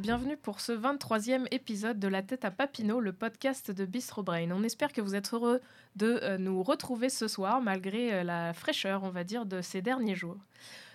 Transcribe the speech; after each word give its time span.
Bienvenue 0.00 0.36
pour 0.36 0.60
ce 0.60 0.72
23e 0.72 1.46
épisode 1.52 1.98
de 1.98 2.08
La 2.08 2.20
tête 2.20 2.44
à 2.44 2.50
Papineau, 2.50 3.00
le 3.00 3.12
podcast 3.12 3.70
de 3.70 3.86
Bistro 3.86 4.22
Brain. 4.22 4.50
On 4.50 4.62
espère 4.64 4.92
que 4.92 5.00
vous 5.00 5.14
êtes 5.14 5.32
heureux 5.32 5.60
de 5.96 6.18
euh, 6.22 6.36
nous 6.36 6.62
retrouver 6.62 7.08
ce 7.08 7.28
soir 7.28 7.62
malgré 7.62 8.12
euh, 8.12 8.22
la 8.24 8.52
fraîcheur, 8.52 9.04
on 9.04 9.10
va 9.10 9.24
dire, 9.24 9.46
de 9.46 9.62
ces 9.62 9.80
derniers 9.80 10.16
jours. 10.16 10.36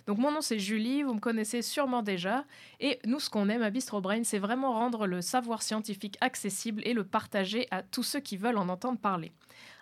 Donc 0.05 0.17
mon 0.17 0.31
nom 0.31 0.41
c'est 0.41 0.59
Julie, 0.59 1.01
vous 1.01 1.13
me 1.13 1.19
connaissez 1.19 1.61
sûrement 1.61 2.03
déjà, 2.03 2.43
et 2.81 2.99
nous 3.05 3.19
ce 3.19 3.29
qu'on 3.29 3.47
aime 3.47 3.63
à 3.63 3.69
Bistro 3.69 4.01
Brain, 4.01 4.23
c'est 4.23 4.37
vraiment 4.37 4.73
rendre 4.73 5.07
le 5.07 5.21
savoir 5.21 5.63
scientifique 5.63 6.17
accessible 6.19 6.81
et 6.85 6.93
le 6.93 7.05
partager 7.05 7.67
à 7.71 7.81
tous 7.83 8.03
ceux 8.03 8.19
qui 8.19 8.35
veulent 8.35 8.57
en 8.57 8.67
entendre 8.67 8.99
parler. 8.99 9.31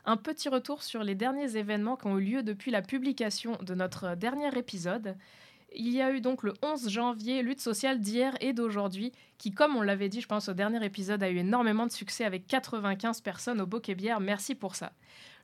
Un 0.06 0.16
petit 0.16 0.48
retour 0.48 0.84
sur 0.84 1.04
les 1.04 1.16
derniers 1.16 1.58
événements 1.58 1.98
qui 1.98 2.08
ont 2.08 2.20
eu 2.20 2.24
lieu 2.24 2.44
depuis 2.44 2.72
la 2.72 2.84
publication 2.84 3.58
de 3.62 3.74
notre 3.74 4.16
dernier 4.16 4.56
épisode. 4.58 5.18
Il 5.74 5.94
y 5.94 6.02
a 6.02 6.12
eu 6.12 6.20
donc 6.20 6.44
le 6.44 6.54
11 6.62 6.90
janvier 6.90 7.42
lutte 7.44 7.62
sociale 7.62 8.00
d'hier 8.00 8.36
et 8.42 8.52
d'aujourd'hui 8.52 9.14
qui, 9.38 9.52
comme 9.52 9.78
on 9.78 9.82
l'avait 9.82 10.10
dit, 10.10 10.20
je 10.20 10.28
pense 10.28 10.50
au 10.50 10.54
dernier 10.54 10.84
épisode, 10.86 11.24
a 11.24 11.30
eu 11.30 11.38
énormément 11.38 11.88
de 11.88 11.92
succès 11.92 12.26
avec 12.26 12.46
95 12.46 13.22
personnes 13.22 13.62
au 13.62 13.66
Bokeh 13.66 13.96
Bière. 13.96 14.20
Merci 14.20 14.54
pour 14.54 14.76
ça. 14.76 14.92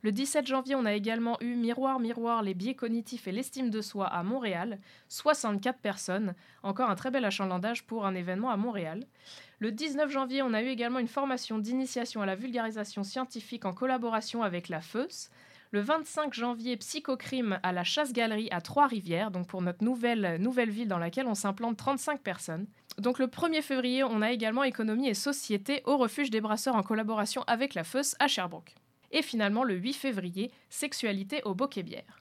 Le 0.03 0.11
17 0.11 0.45
janvier, 0.45 0.75
on 0.75 0.85
a 0.85 0.93
également 0.93 1.37
eu 1.41 1.55
Miroir, 1.55 1.99
Miroir, 1.99 2.43
les 2.43 2.53
biais 2.53 2.75
cognitifs 2.75 3.27
et 3.27 3.31
l'estime 3.31 3.69
de 3.69 3.81
soi 3.81 4.05
à 4.05 4.21
Montréal. 4.21 4.79
64 5.07 5.79
personnes. 5.79 6.35
Encore 6.61 6.89
un 6.89 6.95
très 6.95 7.09
bel 7.09 7.25
achalandage 7.25 7.83
pour 7.83 8.05
un 8.05 8.13
événement 8.13 8.51
à 8.51 8.57
Montréal. 8.57 9.05
Le 9.59 9.71
19 9.71 10.11
janvier, 10.11 10.43
on 10.43 10.53
a 10.53 10.61
eu 10.61 10.67
également 10.67 10.99
une 10.99 11.07
formation 11.07 11.57
d'initiation 11.57 12.21
à 12.21 12.25
la 12.25 12.35
vulgarisation 12.35 13.03
scientifique 13.03 13.65
en 13.65 13.73
collaboration 13.73 14.43
avec 14.43 14.69
la 14.69 14.81
FEUS. 14.81 15.29
Le 15.71 15.81
25 15.81 16.33
janvier, 16.33 16.77
Psychocrime 16.77 17.59
à 17.61 17.73
la 17.73 17.83
Chasse-Galerie 17.83 18.47
à 18.51 18.61
Trois-Rivières, 18.61 19.31
donc 19.31 19.47
pour 19.47 19.61
notre 19.61 19.83
nouvelle, 19.83 20.37
nouvelle 20.39 20.69
ville 20.69 20.87
dans 20.87 20.97
laquelle 20.97 21.27
on 21.27 21.35
s'implante 21.35 21.75
35 21.75 22.21
personnes. 22.21 22.67
Donc 22.97 23.19
le 23.19 23.27
1er 23.27 23.61
février, 23.61 24.01
on 24.05 24.21
a 24.21 24.31
également 24.31 24.63
Économie 24.63 25.09
et 25.09 25.13
Société 25.13 25.81
au 25.85 25.97
refuge 25.97 26.29
des 26.29 26.39
brasseurs 26.39 26.75
en 26.75 26.83
collaboration 26.83 27.43
avec 27.47 27.73
la 27.73 27.83
FEUS 27.83 28.15
à 28.19 28.27
Sherbrooke. 28.27 28.75
Et 29.11 29.21
finalement, 29.21 29.65
le 29.65 29.75
8 29.75 29.93
février, 29.93 30.51
Sexualité 30.69 31.41
au 31.43 31.53
Bokeh 31.53 31.83
Bière. 31.83 32.17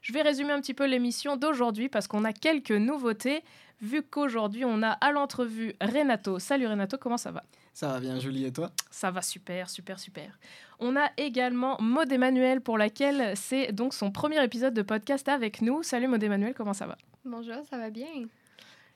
Je 0.00 0.12
vais 0.12 0.22
résumer 0.22 0.52
un 0.52 0.60
petit 0.60 0.74
peu 0.74 0.86
l'émission 0.86 1.36
d'aujourd'hui 1.36 1.88
parce 1.88 2.06
qu'on 2.06 2.22
a 2.22 2.32
quelques 2.32 2.70
nouveautés, 2.70 3.42
vu 3.82 4.04
qu'aujourd'hui 4.04 4.64
on 4.64 4.84
a 4.84 4.90
à 4.90 5.10
l'entrevue 5.10 5.74
Renato. 5.80 6.38
Salut 6.38 6.68
Renato, 6.68 6.98
comment 6.98 7.16
ça 7.16 7.32
va? 7.32 7.42
Ça 7.76 7.88
va 7.88 8.00
bien, 8.00 8.18
Julie, 8.18 8.46
et 8.46 8.52
toi? 8.54 8.70
Ça 8.90 9.10
va 9.10 9.20
super, 9.20 9.68
super, 9.68 9.98
super. 9.98 10.38
On 10.78 10.96
a 10.96 11.10
également 11.18 11.76
Maud 11.78 12.10
Emmanuel 12.10 12.62
pour 12.62 12.78
laquelle 12.78 13.36
c'est 13.36 13.70
donc 13.70 13.92
son 13.92 14.10
premier 14.10 14.42
épisode 14.42 14.72
de 14.72 14.80
podcast 14.80 15.28
avec 15.28 15.60
nous. 15.60 15.82
Salut 15.82 16.08
Maud 16.08 16.22
Emmanuel, 16.22 16.54
comment 16.54 16.72
ça 16.72 16.86
va? 16.86 16.96
Bonjour, 17.26 17.66
ça 17.68 17.76
va 17.76 17.90
bien? 17.90 18.28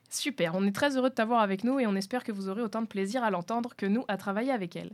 Super, 0.09 0.55
on 0.55 0.65
est 0.65 0.75
très 0.75 0.97
heureux 0.97 1.11
de 1.11 1.15
t'avoir 1.15 1.43
avec 1.43 1.63
nous 1.63 1.79
et 1.79 1.87
on 1.87 1.95
espère 1.95 2.25
que 2.25 2.33
vous 2.33 2.49
aurez 2.49 2.63
autant 2.63 2.81
de 2.81 2.87
plaisir 2.87 3.23
à 3.23 3.29
l'entendre 3.29 3.77
que 3.77 3.85
nous 3.85 4.07
à 4.09 4.17
travailler 4.17 4.51
avec 4.51 4.75
elle. 4.77 4.93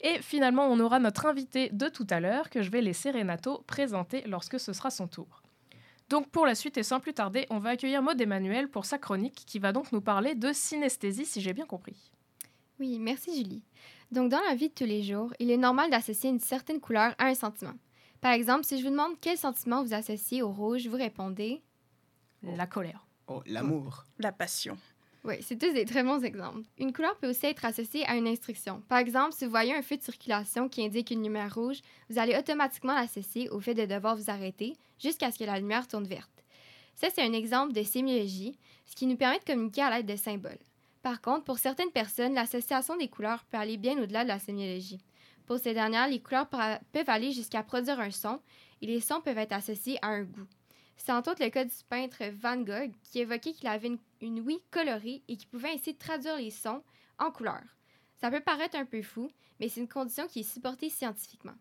Et 0.00 0.20
finalement, 0.20 0.66
on 0.66 0.80
aura 0.80 0.98
notre 0.98 1.26
invité 1.26 1.68
de 1.70 1.88
tout 1.88 2.08
à 2.10 2.18
l'heure 2.18 2.50
que 2.50 2.62
je 2.62 2.72
vais 2.72 2.82
laisser 2.82 3.12
Renato 3.12 3.62
présenter 3.68 4.24
lorsque 4.26 4.58
ce 4.58 4.72
sera 4.72 4.90
son 4.90 5.06
tour. 5.06 5.44
Donc 6.08 6.28
pour 6.30 6.44
la 6.44 6.56
suite 6.56 6.76
et 6.76 6.82
sans 6.82 6.98
plus 6.98 7.14
tarder, 7.14 7.46
on 7.50 7.60
va 7.60 7.70
accueillir 7.70 8.02
Maud 8.02 8.20
Emmanuel 8.20 8.68
pour 8.68 8.84
sa 8.84 8.98
chronique 8.98 9.44
qui 9.46 9.60
va 9.60 9.70
donc 9.70 9.92
nous 9.92 10.00
parler 10.00 10.34
de 10.34 10.52
synesthésie 10.52 11.24
si 11.24 11.40
j'ai 11.40 11.52
bien 11.52 11.66
compris. 11.66 12.10
Oui, 12.80 12.98
merci 12.98 13.36
Julie. 13.36 13.62
Donc, 14.12 14.30
dans 14.30 14.40
la 14.48 14.54
vie 14.54 14.68
de 14.68 14.74
tous 14.74 14.84
les 14.84 15.02
jours, 15.02 15.32
il 15.38 15.50
est 15.50 15.56
normal 15.56 15.90
d'associer 15.90 16.30
une 16.30 16.40
certaine 16.40 16.80
couleur 16.80 17.14
à 17.18 17.26
un 17.26 17.34
sentiment. 17.34 17.74
Par 18.20 18.32
exemple, 18.32 18.64
si 18.64 18.78
je 18.78 18.84
vous 18.84 18.90
demande 18.90 19.14
quel 19.20 19.36
sentiment 19.36 19.82
vous 19.82 19.94
associez 19.94 20.42
au 20.42 20.50
rouge, 20.50 20.86
vous 20.86 20.96
répondez 20.96 21.62
La 22.42 22.66
colère. 22.66 23.06
Oh, 23.26 23.42
l'amour. 23.46 24.04
La 24.18 24.32
passion. 24.32 24.78
Oui, 25.24 25.34
c'est 25.42 25.58
tous 25.58 25.72
des 25.72 25.84
très 25.84 26.04
bons 26.04 26.22
exemples. 26.22 26.62
Une 26.78 26.92
couleur 26.92 27.16
peut 27.16 27.28
aussi 27.28 27.46
être 27.46 27.64
associée 27.64 28.06
à 28.06 28.16
une 28.16 28.28
instruction. 28.28 28.82
Par 28.88 28.98
exemple, 28.98 29.34
si 29.34 29.44
vous 29.44 29.50
voyez 29.50 29.74
un 29.74 29.82
feu 29.82 29.96
de 29.96 30.02
circulation 30.02 30.68
qui 30.68 30.84
indique 30.84 31.10
une 31.10 31.22
lumière 31.22 31.54
rouge, 31.54 31.80
vous 32.08 32.18
allez 32.18 32.36
automatiquement 32.36 32.94
l'associer 32.94 33.50
au 33.50 33.60
fait 33.60 33.74
de 33.74 33.84
devoir 33.84 34.16
vous 34.16 34.30
arrêter 34.30 34.76
jusqu'à 34.98 35.30
ce 35.30 35.38
que 35.38 35.44
la 35.44 35.58
lumière 35.58 35.86
tourne 35.86 36.06
verte. 36.06 36.30
Ça, 36.94 37.08
c'est 37.14 37.22
un 37.22 37.32
exemple 37.32 37.72
de 37.72 37.82
sémiologie, 37.82 38.56
ce 38.86 38.96
qui 38.96 39.06
nous 39.06 39.16
permet 39.16 39.38
de 39.38 39.44
communiquer 39.44 39.82
à 39.82 39.90
l'aide 39.90 40.06
de 40.06 40.16
symboles. 40.16 40.58
Par 41.02 41.20
contre, 41.20 41.44
pour 41.44 41.58
certaines 41.58 41.90
personnes, 41.92 42.34
l'association 42.34 42.96
des 42.96 43.08
couleurs 43.08 43.44
peut 43.44 43.56
aller 43.56 43.76
bien 43.76 44.00
au-delà 44.02 44.24
de 44.24 44.28
la 44.28 44.38
sémiologie. 44.38 45.00
Pour 45.46 45.58
ces 45.58 45.72
dernières, 45.72 46.08
les 46.08 46.20
couleurs 46.20 46.48
peuvent 46.48 47.08
aller 47.08 47.32
jusqu'à 47.32 47.62
produire 47.62 48.00
un 48.00 48.10
son 48.10 48.40
et 48.82 48.86
les 48.86 49.00
sons 49.00 49.20
peuvent 49.20 49.38
être 49.38 49.52
associés 49.52 49.98
à 50.02 50.08
un 50.08 50.24
goût. 50.24 50.46
C'est 50.96 51.12
entre 51.12 51.30
autres 51.30 51.44
le 51.44 51.50
cas 51.50 51.64
du 51.64 51.74
peintre 51.88 52.24
Van 52.40 52.56
Gogh 52.56 52.92
qui 53.04 53.20
évoquait 53.20 53.52
qu'il 53.52 53.68
avait 53.68 53.86
une, 53.86 53.98
une 54.20 54.40
ouïe 54.40 54.60
colorée 54.70 55.22
et 55.28 55.36
qui 55.36 55.46
pouvait 55.46 55.70
ainsi 55.70 55.94
traduire 55.94 56.36
les 56.36 56.50
sons 56.50 56.82
en 57.18 57.30
couleurs. 57.30 57.62
Ça 58.20 58.30
peut 58.30 58.40
paraître 58.40 58.76
un 58.76 58.84
peu 58.84 59.00
fou, 59.02 59.30
mais 59.60 59.68
c'est 59.68 59.80
une 59.80 59.88
condition 59.88 60.26
qui 60.26 60.40
est 60.40 60.52
supportée 60.52 60.90
scientifiquement. 60.90 61.54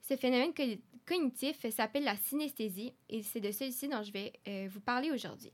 Ce 0.00 0.16
phénomène 0.16 0.54
co- 0.54 0.62
cognitif 1.06 1.68
s'appelle 1.70 2.04
la 2.04 2.16
synesthésie 2.16 2.94
et 3.08 3.22
c'est 3.22 3.40
de 3.40 3.50
celui-ci 3.50 3.88
dont 3.88 4.02
je 4.02 4.12
vais 4.12 4.32
euh, 4.46 4.68
vous 4.70 4.80
parler 4.80 5.10
aujourd'hui. 5.10 5.52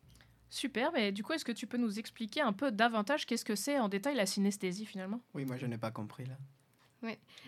Super, 0.51 0.91
mais 0.93 1.13
du 1.13 1.23
coup, 1.23 1.33
est-ce 1.33 1.45
que 1.45 1.53
tu 1.53 1.67
peux 1.69 1.79
nous 1.79 1.99
expliquer 2.01 2.41
un 2.41 2.53
peu 2.53 2.73
davantage 2.73 3.25
qu'est-ce 3.25 3.45
que 3.45 3.55
c'est 3.55 3.79
en 3.79 3.89
détail 3.89 4.17
la 4.17 4.27
synesthésie 4.27 4.85
finalement? 4.85 5.21
Oui, 5.33 5.45
moi, 5.45 5.57
je 5.57 5.67
n'ai 5.67 5.79
pas 5.79 5.93
compris, 5.93 6.27
là. 6.27 6.37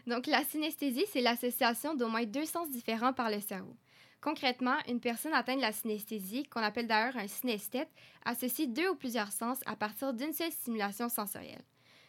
Donc, 0.07 0.27
la 0.27 0.45
synesthésie, 0.45 1.05
c'est 1.13 1.21
l'association 1.21 1.95
d'au 1.95 2.09
moins 2.09 2.25
deux 2.25 2.47
sens 2.47 2.71
différents 2.71 3.13
par 3.13 3.31
le 3.31 3.41
cerveau. 3.41 3.77
Concrètement, 4.21 4.77
une 4.89 5.01
personne 5.01 5.35
atteinte 5.35 5.57
de 5.57 5.63
la 5.63 5.73
synesthésie, 5.73 6.45
qu'on 6.45 6.63
appelle 6.63 6.87
d'ailleurs 6.87 7.17
un 7.17 7.27
synesthète, 7.27 7.91
associe 8.25 8.69
deux 8.69 8.89
ou 8.89 8.95
plusieurs 8.95 9.33
sens 9.33 9.59
à 9.67 9.77
partir 9.77 10.15
d'une 10.15 10.33
seule 10.33 10.53
stimulation 10.53 11.09
sensorielle. 11.09 11.65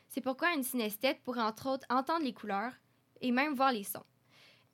C'est 0.07 0.21
pourquoi 0.21 0.53
une 0.53 0.63
synesthète 0.63 1.21
pourrait 1.23 1.41
entre 1.41 1.69
autres 1.69 1.87
entendre 1.89 2.23
les 2.23 2.33
couleurs 2.33 2.73
et 3.19 3.31
même 3.31 3.55
voir 3.55 3.71
les 3.71 3.83
sons. 3.83 4.05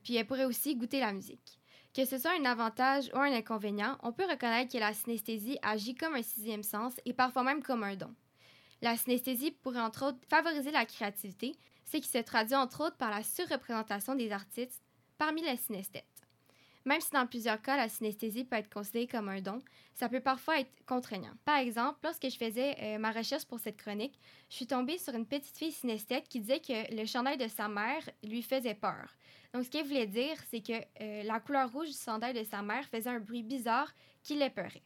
Puis 0.04 0.16
elle 0.16 0.28
pourrait 0.28 0.46
aussi 0.46 0.76
goûter 0.76 1.00
la 1.00 1.14
musique. 1.14 1.59
Que 1.96 2.06
ce 2.06 2.18
soit 2.20 2.38
un 2.40 2.46
avantage 2.46 3.10
ou 3.14 3.18
un 3.18 3.34
inconvénient, 3.34 3.98
on 4.04 4.14
peut 4.14 4.30
reconnaître 4.30 4.72
que 4.72 4.78
la 4.78 4.94
synesthésie 4.94 5.58
agit 5.62 5.96
comme 5.96 6.16
un 6.16 6.22
sixième 6.22 6.64
sens 6.64 6.94
et 7.06 7.14
parfois 7.14 7.44
même 7.44 7.64
comme 7.64 7.84
un 7.84 7.96
don. 7.96 8.14
La 8.82 8.96
synesthésie 8.96 9.52
pourrait 9.52 9.82
entre 9.82 10.08
autres 10.08 10.20
favoriser 10.30 10.72
la 10.72 10.86
créativité, 10.86 11.56
ce 11.86 11.98
qui 11.98 12.08
se 12.08 12.20
traduit 12.20 12.56
entre 12.56 12.86
autres 12.86 12.98
par 12.98 13.10
la 13.10 13.24
surreprésentation 13.24 14.16
des 14.16 14.32
artistes 14.32 14.84
parmi 15.18 15.42
les 15.42 15.58
synesthètes. 15.58 16.19
Même 16.86 17.02
si 17.02 17.12
dans 17.12 17.28
plusieurs 17.28 17.62
cas, 17.62 17.76
la 17.76 17.90
synesthésie 17.90 18.46
peut 18.46 18.56
être 18.56 18.74
considérée 18.74 19.08
comme 19.08 19.30
un 19.30 19.42
don, 19.42 19.62
ça 19.94 20.08
peut 20.08 20.22
parfois 20.22 20.60
être 20.60 20.72
contraignant. 20.86 21.34
Par 21.44 21.58
exemple, 21.58 22.00
lorsque 22.04 22.30
je 22.30 22.38
faisais 22.38 22.76
euh, 22.82 22.98
ma 22.98 23.12
recherche 23.12 23.46
pour 23.46 23.60
cette 23.60 23.78
chronique, 23.78 24.18
je 24.50 24.56
suis 24.56 24.68
tombée 24.68 24.98
sur 24.98 25.14
une 25.14 25.26
petite 25.26 25.58
fille 25.58 25.74
synesthète 25.74 26.30
qui 26.30 26.40
disait 26.40 26.62
que 26.62 26.96
le 26.96 27.06
chandail 27.06 27.38
de 27.38 27.48
sa 27.48 27.68
mère 27.68 28.02
lui 28.24 28.42
faisait 28.42 28.76
peur. 28.76 29.14
Donc, 29.54 29.66
ce 29.66 29.70
qu'elle 29.70 29.86
voulait 29.86 30.08
dire, 30.08 30.38
c'est 30.50 30.62
que 30.62 30.74
euh, 31.02 31.24
la 31.24 31.40
couleur 31.40 31.72
rouge 31.72 31.90
du 31.90 31.98
chandail 31.98 32.34
de 32.34 32.44
sa 32.44 32.62
mère 32.62 32.88
faisait 32.88 33.10
un 33.10 33.20
bruit 33.20 33.44
bizarre 33.44 33.94
qui 34.24 34.36
l'épeurait. 34.36 34.84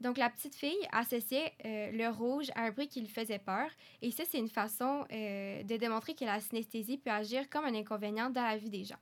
Donc, 0.00 0.18
la 0.18 0.28
petite 0.28 0.54
fille 0.54 0.88
associait 0.92 1.52
euh, 1.64 1.90
le 1.92 2.08
rouge 2.08 2.50
à 2.54 2.64
un 2.64 2.70
bruit 2.70 2.88
qui 2.88 3.00
lui 3.00 3.08
faisait 3.08 3.38
peur. 3.38 3.70
Et 4.02 4.10
ça, 4.10 4.24
c'est 4.30 4.38
une 4.38 4.48
façon 4.48 5.04
de 5.10 5.76
démontrer 5.76 6.14
que 6.14 6.24
la 6.24 6.40
synesthésie 6.40 6.98
peut 6.98 7.10
agir 7.10 7.48
comme 7.50 7.64
un 7.64 7.74
inconvénient 7.74 8.30
dans 8.30 8.42
la 8.42 8.56
vie 8.56 8.70
des 8.70 8.84
gens. 8.84 8.98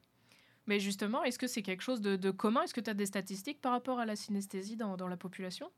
Mais 0.68 0.80
justement, 0.80 1.24
est-ce 1.24 1.38
que 1.38 1.46
c'est 1.46 1.62
quelque 1.62 1.80
chose 1.80 2.02
de, 2.02 2.30
commun? 2.30 2.62
Est-ce 2.62 2.74
que 2.74 2.80
tu 2.82 2.90
as 2.90 2.94
des 2.94 3.06
statistiques 3.06 3.60
par 3.60 3.72
rapport 3.72 3.98
à 3.98 4.06
la 4.06 4.16
synesthésie 4.16 4.76
dans, 4.76 4.98
dans 4.98 5.08
la 5.08 5.16
population? 5.16 5.70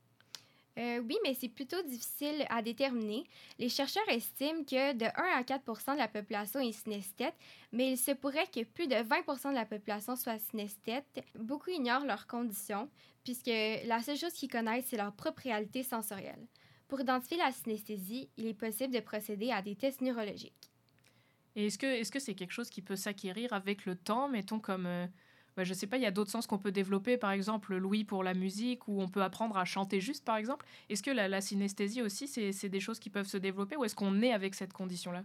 Euh, 0.77 0.99
oui, 0.99 1.17
mais 1.23 1.33
c'est 1.33 1.49
plutôt 1.49 1.81
difficile 1.83 2.45
à 2.49 2.61
déterminer. 2.61 3.23
Les 3.57 3.69
chercheurs 3.69 4.07
estiment 4.09 4.63
que 4.63 4.93
de 4.93 5.05
1 5.05 5.09
à 5.37 5.43
4% 5.43 5.93
de 5.93 5.97
la 5.97 6.09
population 6.09 6.59
est 6.59 6.73
synesthète, 6.73 7.35
mais 7.71 7.91
il 7.91 7.97
se 7.97 8.11
pourrait 8.11 8.47
que 8.47 8.63
plus 8.65 8.87
de 8.87 8.95
20% 8.95 9.49
de 9.49 9.55
la 9.55 9.65
population 9.65 10.17
soit 10.17 10.39
synesthète. 10.39 11.23
Beaucoup 11.35 11.69
ignorent 11.69 12.05
leurs 12.05 12.27
conditions, 12.27 12.89
puisque 13.23 13.47
la 13.47 14.01
seule 14.01 14.17
chose 14.17 14.33
qu'ils 14.33 14.51
connaissent, 14.51 14.87
c'est 14.89 14.97
leur 14.97 15.13
propre 15.13 15.43
réalité 15.43 15.83
sensorielle. 15.83 16.47
Pour 16.89 16.99
identifier 16.99 17.37
la 17.37 17.53
synesthésie, 17.53 18.29
il 18.35 18.47
est 18.47 18.53
possible 18.53 18.93
de 18.93 18.99
procéder 18.99 19.51
à 19.51 19.61
des 19.61 19.75
tests 19.75 20.01
neurologiques. 20.01 20.70
Et 21.55 21.67
est-ce 21.67 22.11
que 22.11 22.19
c'est 22.19 22.35
quelque 22.35 22.51
chose 22.51 22.69
qui 22.69 22.81
peut 22.81 22.95
s'acquérir 22.95 23.53
avec 23.53 23.85
le 23.85 23.95
temps, 23.95 24.29
mettons 24.29 24.59
comme 24.59 24.85
euh, 24.85 25.07
bah, 25.57 25.65
je 25.65 25.73
sais 25.73 25.87
pas, 25.87 25.97
il 25.97 26.03
y 26.03 26.05
a 26.05 26.11
d'autres 26.11 26.31
sens 26.31 26.47
qu'on 26.47 26.57
peut 26.57 26.71
développer, 26.71 27.17
par 27.17 27.31
exemple 27.31 27.75
l'ouïe 27.75 28.05
pour 28.05 28.23
la 28.23 28.33
musique, 28.33 28.87
ou 28.87 29.01
on 29.01 29.09
peut 29.09 29.21
apprendre 29.21 29.57
à 29.57 29.65
chanter 29.65 29.99
juste, 29.99 30.23
par 30.23 30.37
exemple. 30.37 30.65
Est-ce 30.89 31.03
que 31.03 31.11
la, 31.11 31.27
la 31.27 31.41
synesthésie 31.41 32.01
aussi, 32.01 32.27
c'est 32.27 32.69
des 32.69 32.79
choses 32.79 32.99
qui 32.99 33.09
peuvent 33.09 33.27
se 33.27 33.37
développer, 33.37 33.75
ou 33.75 33.83
est-ce 33.83 33.95
qu'on 33.95 34.21
est 34.21 34.31
avec 34.31 34.55
cette 34.55 34.73
condition-là? 34.73 35.23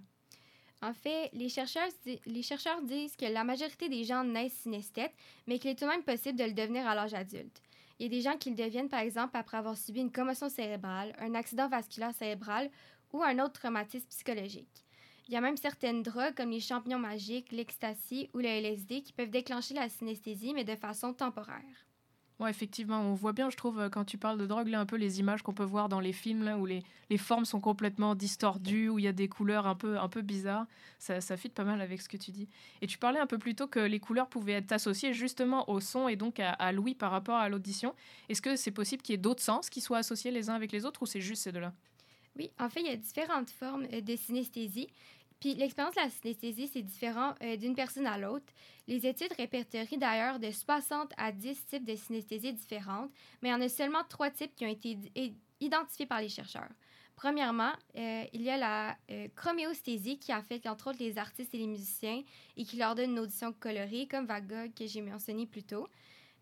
En 0.82 0.92
fait, 0.92 1.30
les 1.32 1.48
chercheurs, 1.48 1.88
les 2.26 2.42
chercheurs 2.42 2.82
disent 2.82 3.16
que 3.16 3.24
la 3.24 3.44
majorité 3.44 3.88
des 3.88 4.04
gens 4.04 4.24
naissent 4.24 4.58
synesthètes, 4.62 5.14
mais 5.46 5.58
qu'il 5.58 5.70
est 5.70 5.74
tout 5.74 5.84
de 5.84 5.90
même 5.90 6.02
possible 6.02 6.38
de 6.38 6.44
le 6.44 6.52
devenir 6.52 6.86
à 6.86 6.94
l'âge 6.94 7.14
adulte. 7.14 7.62
Il 7.98 8.02
y 8.02 8.06
a 8.06 8.10
des 8.10 8.20
gens 8.20 8.36
qui 8.36 8.50
le 8.50 8.56
deviennent, 8.56 8.90
par 8.90 9.00
exemple, 9.00 9.36
après 9.36 9.56
avoir 9.56 9.78
subi 9.78 10.00
une 10.00 10.12
commotion 10.12 10.50
cérébrale, 10.50 11.14
un 11.18 11.34
accident 11.34 11.68
vasculaire 11.68 12.12
cérébral 12.12 12.70
ou 13.12 13.22
un 13.22 13.38
autre 13.38 13.54
traumatisme 13.54 14.08
psychologique. 14.08 14.85
Il 15.28 15.34
y 15.34 15.36
a 15.36 15.40
même 15.40 15.56
certaines 15.56 16.02
drogues 16.02 16.34
comme 16.34 16.50
les 16.50 16.60
champignons 16.60 17.00
magiques, 17.00 17.50
l'ecstasy 17.50 18.30
ou 18.32 18.38
le 18.38 18.46
LSD 18.46 19.02
qui 19.02 19.12
peuvent 19.12 19.30
déclencher 19.30 19.74
la 19.74 19.88
synesthésie, 19.88 20.54
mais 20.54 20.62
de 20.62 20.76
façon 20.76 21.12
temporaire. 21.12 21.86
Ouais, 22.38 22.50
effectivement, 22.50 23.00
on 23.00 23.14
voit 23.14 23.32
bien, 23.32 23.48
je 23.48 23.56
trouve, 23.56 23.80
euh, 23.80 23.88
quand 23.88 24.04
tu 24.04 24.18
parles 24.18 24.38
de 24.38 24.44
drogue, 24.44 24.68
là, 24.68 24.78
un 24.78 24.84
peu 24.84 24.96
les 24.96 25.20
images 25.20 25.42
qu'on 25.42 25.54
peut 25.54 25.64
voir 25.64 25.88
dans 25.88 26.00
les 26.00 26.12
films, 26.12 26.44
là, 26.44 26.58
où 26.58 26.66
les, 26.66 26.82
les 27.08 27.16
formes 27.16 27.46
sont 27.46 27.60
complètement 27.60 28.14
distordues, 28.14 28.90
où 28.90 28.98
il 28.98 29.06
y 29.06 29.08
a 29.08 29.12
des 29.12 29.26
couleurs 29.26 29.66
un 29.66 29.74
peu, 29.74 29.98
un 29.98 30.08
peu 30.10 30.20
bizarres. 30.20 30.66
Ça, 30.98 31.22
ça 31.22 31.38
fit 31.38 31.48
pas 31.48 31.64
mal 31.64 31.80
avec 31.80 32.02
ce 32.02 32.10
que 32.10 32.18
tu 32.18 32.32
dis. 32.32 32.46
Et 32.82 32.86
tu 32.86 32.98
parlais 32.98 33.18
un 33.18 33.26
peu 33.26 33.38
plus 33.38 33.54
tôt 33.54 33.68
que 33.68 33.80
les 33.80 34.00
couleurs 34.00 34.28
pouvaient 34.28 34.52
être 34.52 34.70
associées 34.70 35.14
justement 35.14 35.68
au 35.70 35.80
son 35.80 36.08
et 36.08 36.16
donc 36.16 36.38
à, 36.38 36.50
à 36.50 36.72
l'ouïe 36.72 36.94
par 36.94 37.10
rapport 37.10 37.36
à 37.36 37.48
l'audition. 37.48 37.94
Est-ce 38.28 38.42
que 38.42 38.54
c'est 38.54 38.70
possible 38.70 39.02
qu'il 39.02 39.14
y 39.14 39.16
ait 39.16 39.18
d'autres 39.18 39.42
sens 39.42 39.70
qui 39.70 39.80
soient 39.80 39.98
associés 39.98 40.30
les 40.30 40.50
uns 40.50 40.54
avec 40.54 40.72
les 40.72 40.84
autres, 40.84 41.02
ou 41.02 41.06
c'est 41.06 41.22
juste 41.22 41.42
ces 41.42 41.52
deux-là? 41.52 41.72
Oui, 42.38 42.50
en 42.58 42.68
fait, 42.68 42.80
il 42.80 42.86
y 42.86 42.90
a 42.90 42.96
différentes 42.96 43.50
formes 43.50 43.86
euh, 43.92 44.00
de 44.00 44.14
synesthésie. 44.14 44.88
Puis 45.40 45.54
l'expérience 45.54 45.94
de 45.94 46.00
la 46.00 46.10
synesthésie, 46.10 46.68
c'est 46.68 46.82
différent 46.82 47.34
euh, 47.42 47.56
d'une 47.56 47.74
personne 47.74 48.06
à 48.06 48.18
l'autre. 48.18 48.46
Les 48.88 49.06
études 49.06 49.32
répertorient 49.36 49.98
d'ailleurs 49.98 50.38
de 50.38 50.50
60 50.50 51.12
à 51.16 51.32
10 51.32 51.66
types 51.66 51.84
de 51.84 51.94
synesthésie 51.94 52.52
différentes, 52.52 53.10
mais 53.42 53.50
il 53.50 53.52
y 53.52 53.54
en 53.54 53.60
a 53.60 53.68
seulement 53.68 54.02
trois 54.08 54.30
types 54.30 54.54
qui 54.54 54.64
ont 54.64 54.70
été 54.70 54.98
identifiés 55.60 56.06
par 56.06 56.20
les 56.20 56.28
chercheurs. 56.28 56.70
Premièrement, 57.16 57.72
euh, 57.96 58.24
il 58.34 58.42
y 58.42 58.50
a 58.50 58.58
la 58.58 58.96
euh, 59.10 59.28
chroméosthésie 59.34 60.18
qui 60.18 60.32
affecte 60.32 60.66
entre 60.66 60.90
autres 60.90 60.98
les 61.00 61.16
artistes 61.16 61.54
et 61.54 61.58
les 61.58 61.66
musiciens 61.66 62.22
et 62.58 62.64
qui 62.64 62.76
leur 62.76 62.94
donne 62.94 63.12
une 63.12 63.18
audition 63.18 63.54
colorée, 63.54 64.06
comme 64.06 64.26
Van 64.26 64.40
Gogh 64.40 64.72
que 64.74 64.86
j'ai 64.86 65.00
mentionné 65.00 65.46
plus 65.46 65.62
tôt. 65.62 65.88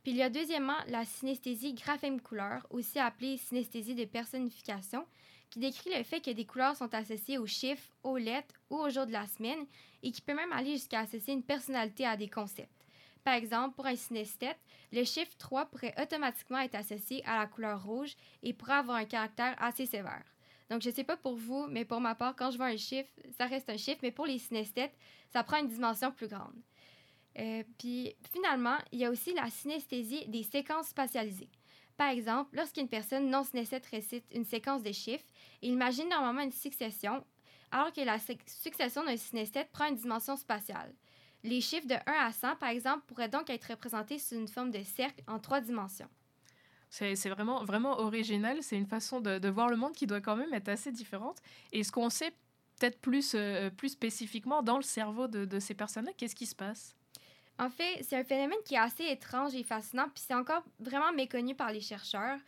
Puis 0.03 0.13
il 0.13 0.19
y 0.19 0.23
a 0.23 0.29
deuxièmement 0.29 0.77
la 0.89 1.05
synesthésie 1.05 1.75
graphème-couleur, 1.75 2.67
aussi 2.71 2.99
appelée 2.99 3.39
synesthésie 3.39 3.95
de 3.95 4.05
personnification, 4.05 5.07
qui 5.55 5.61
décrit 5.61 5.97
le 5.97 6.03
fait 6.03 6.21
que 6.21 6.33
des 6.33 6.47
couleurs 6.47 6.75
sont 6.75 6.93
associées 6.97 7.39
aux 7.39 7.47
chiffres, 7.47 7.89
aux 8.03 8.17
lettres 8.17 8.57
ou 8.71 8.77
aux 8.77 8.91
jours 8.91 9.07
de 9.07 9.13
la 9.13 9.25
semaine 9.29 9.67
et 10.03 10.11
qui 10.11 10.21
peut 10.21 10.35
même 10.35 10.53
aller 10.53 10.73
jusqu'à 10.73 10.99
associer 10.99 11.33
une 11.33 11.45
personnalité 11.45 12.05
à 12.05 12.17
des 12.17 12.29
concepts. 12.29 12.85
Par 13.23 13.35
exemple, 13.35 13.77
pour 13.77 13.87
un 13.87 13.95
synesthète, 13.95 14.59
le 14.91 15.05
chiffre 15.05 15.31
3 15.39 15.67
pourrait 15.67 15.95
automatiquement 16.03 16.59
être 16.59 16.75
associé 16.75 17.25
à 17.25 17.39
la 17.39 17.47
couleur 17.47 17.85
rouge 17.85 18.17
et 18.43 18.53
pourrait 18.53 18.73
avoir 18.73 18.97
un 18.97 19.05
caractère 19.05 19.55
assez 19.63 19.87
sévère. 19.87 20.25
Donc, 20.71 20.83
je 20.83 20.89
ne 20.89 20.95
sais 20.95 21.05
pas 21.05 21.17
pour 21.17 21.37
vous, 21.37 21.69
mais 21.69 21.85
pour 21.85 22.01
ma 22.01 22.17
part, 22.17 22.35
quand 22.35 22.51
je 22.51 22.57
vois 22.57 22.67
un 22.67 22.77
chiffre, 22.77 23.13
ça 23.39 23.47
reste 23.47 23.71
un 23.71 23.77
chiffre, 23.77 24.01
mais 24.03 24.11
pour 24.11 24.27
les 24.27 24.41
synesthètes, 24.41 24.97
ça 25.33 25.45
prend 25.45 25.59
une 25.59 25.69
dimension 25.69 26.11
plus 26.11 26.27
grande. 26.27 26.61
Euh, 27.39 27.63
puis, 27.79 28.13
finalement, 28.33 28.79
il 28.91 28.99
y 28.99 29.05
a 29.05 29.11
aussi 29.11 29.33
la 29.35 29.49
synesthésie 29.51 30.27
des 30.27 30.43
séquences 30.43 30.89
spatialisées. 30.89 31.49
Par 31.97 32.09
exemple, 32.11 32.57
lorsqu'une 32.57 32.89
personne 32.89 33.31
non 33.31 33.45
synesthète 33.45 33.87
récite 33.87 34.25
une 34.33 34.45
séquence 34.45 34.83
de 34.83 34.93
chiffres, 34.93 35.27
il 35.63 35.73
imagine 35.73 36.09
normalement 36.09 36.43
une 36.43 36.53
succession, 36.53 37.25
alors 37.71 37.93
que 37.93 38.01
la 38.01 38.19
suc- 38.19 38.49
succession 38.49 39.05
d'un 39.05 39.17
synesthète 39.17 39.71
prend 39.71 39.87
une 39.89 39.97
dimension 39.97 40.37
spatiale. 40.37 40.95
Les 41.45 41.61
chiffres 41.61 41.87
de 41.87 41.95
1 41.95 42.27
à 42.27 42.33
100, 42.33 42.57
par 42.57 42.71
exemple, 42.71 43.05
pourraient 43.07 43.29
donc 43.29 43.51
être 43.51 43.71
représentés 43.71 44.19
sous 44.19 44.35
une 44.35 44.49
forme 44.49 44.71
de 44.71 44.83
cercle 44.83 45.23
en 45.29 45.39
trois 45.39 45.61
dimensions. 45.61 46.09
C'est 46.91 47.15
vraiment, 47.29 47.65
vraiment 47.65 47.99
original. 47.99 48.63
C'est 48.63 48.77
une 48.77 48.87
façon 48.87 49.21
de, 49.21 49.39
de 49.39 49.49
voir 49.49 49.69
le 49.69 49.77
monde 49.77 49.93
qui 49.95 50.07
doit 50.07 50.21
quand 50.21 50.37
même 50.37 50.55
être 50.55 50.69
assez 50.69 50.93
différente. 50.93 51.39
Et 51.73 51.83
ce 51.83 51.91
qu'on 51.91 52.09
sait 52.11 52.31
peut-être 52.79 53.01
plus, 53.01 53.35
euh, 53.35 53.71
plus 53.71 53.91
spécifiquement 53.91 54.63
dans 54.63 54.77
le 54.77 54.83
cerveau 54.83 55.27
de, 55.27 55.45
de 55.45 55.59
ces 55.59 55.75
personnes-là, 55.75 56.13
qu'est-ce 56.17 56.35
qui 56.37 56.47
se 56.47 56.55
passe? 56.55 56.97
En 57.59 57.71
fait, 57.71 58.03
c'est 58.03 58.17
un 58.17 58.25
phénomène 58.25 58.59
qui 58.65 58.75
est 58.75 58.79
assez 58.79 59.05
étrange 59.05 59.55
et 59.55 59.63
fascinant, 59.63 60.09
puis 60.13 60.25
c'est 60.27 60.35
encore 60.35 60.65
vraiment 60.81 61.13
méconnu 61.13 61.55
par 61.55 61.73
les 61.73 61.81
chercheurs. 61.81 62.39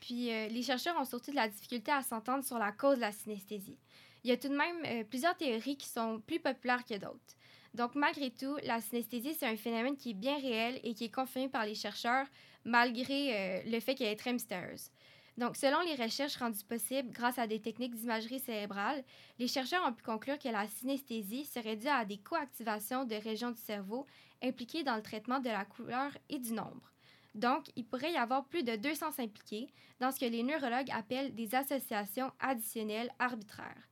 Puis 0.00 0.30
euh, 0.30 0.48
les 0.48 0.62
chercheurs 0.62 0.98
ont 0.98 1.04
surtout 1.04 1.30
de 1.30 1.36
la 1.36 1.48
difficulté 1.48 1.90
à 1.90 2.02
s'entendre 2.02 2.44
sur 2.44 2.58
la 2.58 2.72
cause 2.72 2.96
de 2.96 3.02
la 3.02 3.12
synesthésie. 3.12 3.78
Il 4.22 4.30
y 4.30 4.32
a 4.32 4.36
tout 4.36 4.48
de 4.48 4.56
même 4.56 4.84
euh, 4.84 5.04
plusieurs 5.04 5.36
théories 5.36 5.76
qui 5.76 5.88
sont 5.88 6.20
plus 6.26 6.40
populaires 6.40 6.84
que 6.84 6.94
d'autres. 6.94 7.36
Donc, 7.72 7.94
malgré 7.94 8.30
tout, 8.30 8.56
la 8.64 8.80
synesthésie, 8.80 9.34
c'est 9.34 9.46
un 9.46 9.56
phénomène 9.56 9.96
qui 9.96 10.10
est 10.10 10.14
bien 10.14 10.38
réel 10.38 10.80
et 10.82 10.94
qui 10.94 11.04
est 11.04 11.14
confirmé 11.14 11.48
par 11.48 11.64
les 11.64 11.74
chercheurs, 11.74 12.26
malgré 12.64 13.34
euh, 13.34 13.62
le 13.66 13.80
fait 13.80 13.94
qu'elle 13.94 14.08
est 14.08 14.16
très 14.16 14.32
mystérieuse. 14.32 14.90
Donc, 15.40 15.56
selon 15.56 15.80
les 15.80 15.94
recherches 15.94 16.36
rendues 16.36 16.62
possibles 16.64 17.12
grâce 17.12 17.38
à 17.38 17.46
des 17.46 17.60
techniques 17.60 17.94
d'imagerie 17.94 18.40
cérébrale, 18.40 19.02
les 19.38 19.48
chercheurs 19.48 19.82
ont 19.88 19.92
pu 19.94 20.02
conclure 20.02 20.38
que 20.38 20.50
la 20.50 20.68
synesthésie 20.68 21.46
serait 21.46 21.76
due 21.76 21.88
à 21.88 22.04
des 22.04 22.18
coactivations 22.18 23.06
de 23.06 23.14
régions 23.14 23.50
du 23.50 23.60
cerveau 23.62 24.04
impliquées 24.42 24.82
dans 24.82 24.96
le 24.96 25.02
traitement 25.02 25.40
de 25.40 25.48
la 25.48 25.64
couleur 25.64 26.10
et 26.28 26.38
du 26.38 26.52
nombre. 26.52 26.92
Donc, 27.34 27.70
il 27.74 27.86
pourrait 27.86 28.12
y 28.12 28.18
avoir 28.18 28.44
plus 28.48 28.64
de 28.64 28.76
200 28.76 29.18
impliqués 29.18 29.72
dans 29.98 30.12
ce 30.12 30.20
que 30.20 30.26
les 30.26 30.42
neurologues 30.42 30.90
appellent 30.90 31.34
des 31.34 31.54
associations 31.54 32.30
additionnelles 32.38 33.10
arbitraires. 33.18 33.88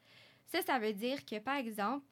Ça, 0.53 0.61
ça 0.61 0.79
veut 0.79 0.93
dire 0.93 1.25
que, 1.25 1.39
par 1.39 1.57
exemple, 1.57 2.05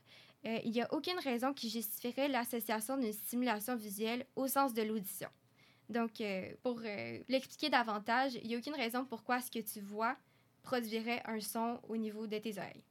euh, 0.47 0.61
il 0.65 0.71
n'y 0.71 0.81
a 0.81 0.91
aucune 0.95 1.19
raison 1.19 1.53
qui 1.53 1.69
justifierait 1.69 2.29
l'association 2.29 2.97
d'une 2.97 3.13
stimulation 3.13 3.77
visuelle 3.77 4.25
au 4.35 4.49
sens 4.49 4.73
de 4.73 4.81
l'audition. 4.81 5.29
Donc, 5.89 6.21
euh, 6.21 6.53
pour 6.63 6.81
euh, 6.85 7.19
l'expliquer 7.29 7.69
davantage, 7.69 8.35
il 8.43 8.49
n'y 8.49 8.55
a 8.55 8.59
aucune 8.59 8.75
raison 8.75 9.05
pourquoi 9.05 9.41
ce 9.41 9.51
que 9.51 9.61
tu 9.61 9.81
vois 9.81 10.17
produirait 10.63 11.23
un 11.27 11.41
son 11.41 11.81
au 11.89 11.97
niveau 11.97 12.27
de 12.27 12.39
tes 12.39 12.59
oreilles. 12.59 12.83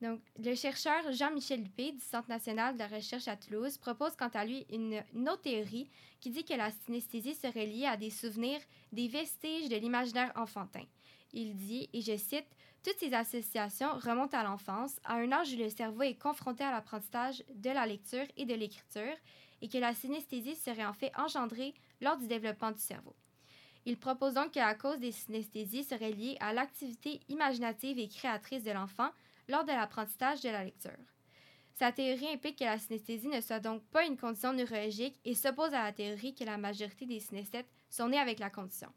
Donc, 0.00 0.20
le 0.38 0.54
chercheur 0.54 1.12
Jean-Michel 1.12 1.62
Lupé 1.62 1.92
du 1.92 2.00
Centre 2.00 2.28
national 2.28 2.74
de 2.74 2.78
la 2.78 2.88
recherche 2.88 3.28
à 3.28 3.36
Toulouse 3.36 3.78
propose 3.78 4.16
quant 4.16 4.30
à 4.34 4.44
lui 4.44 4.66
une 4.70 5.28
autre 5.28 5.42
théorie 5.42 5.88
qui 6.20 6.30
dit 6.30 6.44
que 6.44 6.54
la 6.54 6.70
synesthésie 6.70 7.34
serait 7.34 7.66
liée 7.66 7.86
à 7.86 7.96
des 7.96 8.10
souvenirs, 8.10 8.60
des 8.92 9.08
vestiges 9.08 9.68
de 9.68 9.76
l'imaginaire 9.76 10.32
enfantin. 10.36 10.84
Il 11.32 11.54
dit, 11.54 11.88
et 11.92 12.00
je 12.00 12.16
cite, 12.16 12.46
Toutes 12.82 12.98
ces 12.98 13.14
associations 13.14 13.98
remontent 13.98 14.36
à 14.36 14.44
l'enfance, 14.44 15.00
à 15.04 15.14
un 15.14 15.32
âge 15.32 15.52
où 15.54 15.56
le 15.56 15.70
cerveau 15.70 16.02
est 16.02 16.20
confronté 16.20 16.64
à 16.64 16.70
l'apprentissage 16.70 17.42
de 17.54 17.70
la 17.70 17.86
lecture 17.86 18.26
et 18.36 18.44
de 18.44 18.54
l'écriture, 18.54 19.16
et 19.62 19.68
que 19.68 19.78
la 19.78 19.94
synesthésie 19.94 20.56
serait 20.56 20.84
en 20.84 20.92
fait 20.92 21.12
engendrée 21.16 21.74
lors 22.00 22.16
du 22.16 22.26
développement 22.26 22.72
du 22.72 22.80
cerveau. 22.80 23.14
Il 23.86 23.98
propose 23.98 24.34
donc 24.34 24.52
que 24.52 24.58
la 24.58 24.74
cause 24.74 24.98
des 24.98 25.12
synesthésies 25.12 25.84
serait 25.84 26.12
liée 26.12 26.36
à 26.40 26.52
l'activité 26.52 27.20
imaginative 27.28 27.98
et 27.98 28.08
créatrice 28.08 28.64
de 28.64 28.70
l'enfant 28.70 29.10
lors 29.48 29.64
de 29.64 29.72
l'apprentissage 29.72 30.40
de 30.40 30.48
la 30.48 30.64
lecture. 30.64 30.92
Sa 31.74 31.92
théorie 31.92 32.28
implique 32.28 32.58
que 32.58 32.64
la 32.64 32.78
synesthésie 32.78 33.28
ne 33.28 33.40
soit 33.40 33.60
donc 33.60 33.82
pas 33.90 34.06
une 34.06 34.16
condition 34.16 34.52
neurologique 34.52 35.20
et 35.24 35.34
s'oppose 35.34 35.74
à 35.74 35.82
la 35.82 35.92
théorie 35.92 36.34
que 36.34 36.44
la 36.44 36.56
majorité 36.56 37.04
des 37.04 37.20
synesthètes 37.20 37.68
sont 37.90 38.08
nés 38.08 38.18
avec 38.18 38.38
la 38.38 38.48
condition. 38.48 38.88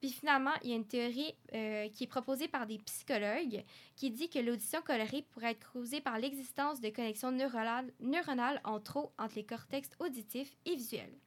Puis 0.00 0.10
finalement, 0.10 0.52
il 0.62 0.70
y 0.70 0.72
a 0.74 0.76
une 0.76 0.86
théorie 0.86 1.34
euh, 1.54 1.88
qui 1.88 2.04
est 2.04 2.08
proposée 2.08 2.46
par 2.46 2.66
des 2.66 2.78
psychologues 2.78 3.64
qui 3.96 4.10
dit 4.10 4.28
que 4.28 4.38
l'audition 4.38 4.80
colorée 4.82 5.22
pourrait 5.30 5.52
être 5.52 5.72
causée 5.72 6.00
par 6.00 6.18
l'existence 6.18 6.80
de 6.80 6.90
connexions 6.90 7.32
neuronales, 7.32 7.92
neuronales 8.00 8.60
en 8.64 8.80
trop 8.80 9.12
entre 9.18 9.36
les 9.36 9.46
cortex 9.46 9.88
auditifs 9.98 10.56
et 10.66 10.76
visuels. 10.76 11.18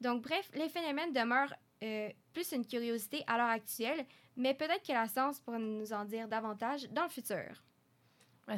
Donc 0.00 0.22
bref, 0.22 0.50
les 0.54 0.68
phénomènes 0.68 1.12
demeurent 1.12 1.54
euh, 1.82 2.10
plus 2.32 2.52
une 2.52 2.66
curiosité 2.66 3.22
à 3.26 3.36
l'heure 3.36 3.48
actuelle, 3.48 4.06
mais 4.36 4.54
peut-être 4.54 4.86
que 4.86 4.92
la 4.92 5.08
science 5.08 5.40
pourrait 5.40 5.58
nous 5.58 5.92
en 5.92 6.04
dire 6.04 6.28
davantage 6.28 6.88
dans 6.90 7.04
le 7.04 7.08
futur. 7.08 7.62